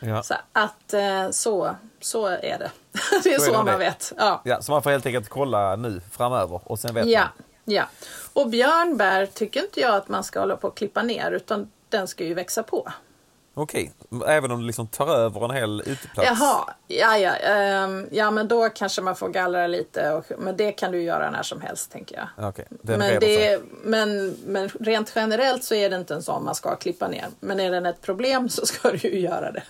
[0.00, 0.22] Ja.
[0.22, 2.70] Så att eh, så, så är det.
[3.22, 3.76] det är Så så, är det man det.
[3.76, 4.12] vet.
[4.16, 4.40] Ja.
[4.44, 7.28] Ja, så man får helt enkelt kolla nu framöver och sen vet Ja, man.
[7.64, 7.88] Ja.
[8.32, 12.08] Och björnbär tycker inte jag att man ska hålla på och klippa ner utan den
[12.08, 12.92] ska ju växa på.
[13.54, 13.92] Okej,
[14.26, 16.28] även om det liksom tar över en hel uteplats?
[16.28, 20.10] Jaha, ja, ja, ehm, ja men då kanske man får gallra lite.
[20.10, 22.52] Och, men det kan du göra när som helst tänker jag.
[22.68, 26.76] Den Men, det, men, men rent generellt så är det inte en sån man ska
[26.76, 27.26] klippa ner.
[27.40, 29.62] Men är den ett problem så ska du ju göra det.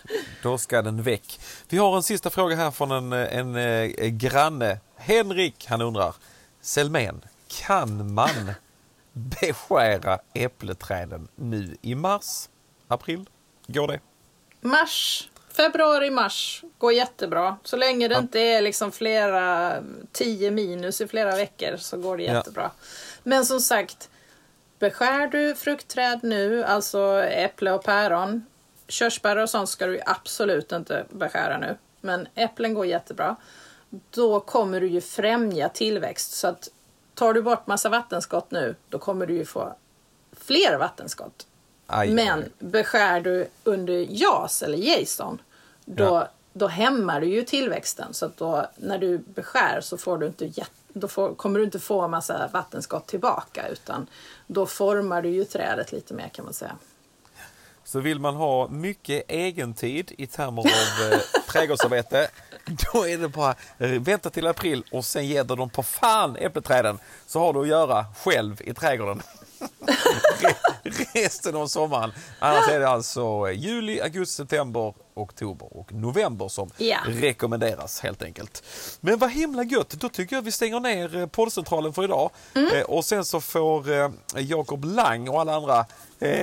[0.42, 1.40] Då ska den väck.
[1.68, 4.78] Vi har en sista fråga här från en, en, eh, granne.
[4.96, 6.14] Henrik, han undrar.
[6.60, 8.52] Selmen, kan man
[9.12, 12.48] beskära äppleträden nu i mars,
[12.88, 13.28] april?
[13.66, 14.00] Går det?
[14.60, 17.56] Mars, februari, mars går jättebra.
[17.64, 18.20] Så länge det Ja.
[18.20, 19.74] inte är liksom flera,
[20.12, 22.32] 10 minus i flera veckor så går det Ja.
[22.34, 22.70] jättebra.
[23.22, 24.10] Men som sagt,
[24.78, 28.46] beskär du fruktträd nu, alltså äpple och päron.
[28.88, 31.76] Körsbär och sånt ska du absolut inte beskära nu.
[32.00, 33.36] Men äpplen går jättebra.
[34.10, 36.32] Då kommer du ju främja tillväxt.
[36.32, 36.68] Så att
[37.20, 39.74] tar du bort massa vattenskott nu, då kommer du ju få
[40.32, 41.46] fler vattenskott.
[41.86, 42.48] Aj, Men aj.
[42.58, 45.42] beskär du under JAS eller Jason,
[45.84, 46.28] då, Ja.
[46.52, 48.14] då hämmar du ju tillväxten.
[48.14, 50.52] Så att då, när du beskär så får du inte
[50.92, 54.06] då får, kommer du inte få en massa vattenskott tillbaka utan
[54.46, 56.76] då formar du ju trädet lite mer kan man säga.
[57.84, 61.18] Så vill man ha mycket egentid i termer av eh,
[61.48, 62.28] trädgårdsarbete,
[62.92, 67.40] då är det bara vänta till april och sen du dem på fan äppelträden så
[67.40, 69.22] har du att göra själv i trädgården.
[70.40, 72.12] Re- Resten av sommaren.
[72.38, 76.98] Annars är det alltså juli, augusti, september, oktober och november som Ja.
[77.06, 78.62] rekommenderas helt enkelt.
[79.00, 82.30] Men vad himla gött, då tycker jag vi stänger ner eh, poddcentralen för idag.
[82.54, 82.74] Mm.
[82.76, 85.86] Eh, och sen så får eh, Jakob Lang och alla andra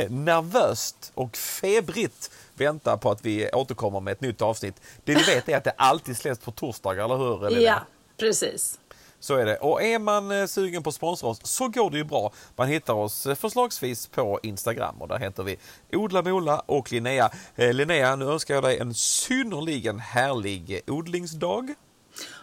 [0.09, 4.81] nervöst och febrigt vänta på att vi återkommer med ett nytt avsnitt.
[5.03, 7.47] Det ni vet är att det alltid släpps på torsdagar, eller hur?
[7.47, 7.61] Elina?
[7.61, 7.79] Ja,
[8.17, 8.79] precis.
[9.19, 9.57] Så är det.
[9.57, 12.31] Och är man eh, sugen på att sponsra oss så går det ju bra.
[12.55, 15.57] Man hittar oss eh, förslagsvis på Instagram och där heter vi
[15.93, 17.29] Odla Mola och Linnea.
[17.55, 21.73] Eh, Linnea, nu önskar jag dig en synnerligen härlig odlingsdag.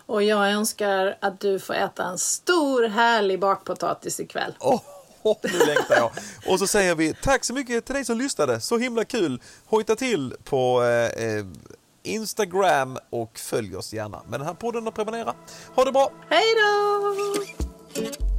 [0.07, 4.55] Och jag önskar att du får äta en stor härlig bakpotatis ikväll.
[5.25, 6.11] Åh, nu längtar jag.
[6.47, 8.61] Och så säger vi tack så mycket till dig som lyssnade.
[8.61, 9.41] Så himla kul.
[9.67, 11.45] Hojta till på eh, eh
[12.07, 15.35] Instagram och följ oss gärna med den här podden och prenumerera.
[15.75, 16.11] Ha det bra!
[16.29, 18.34] Hej då!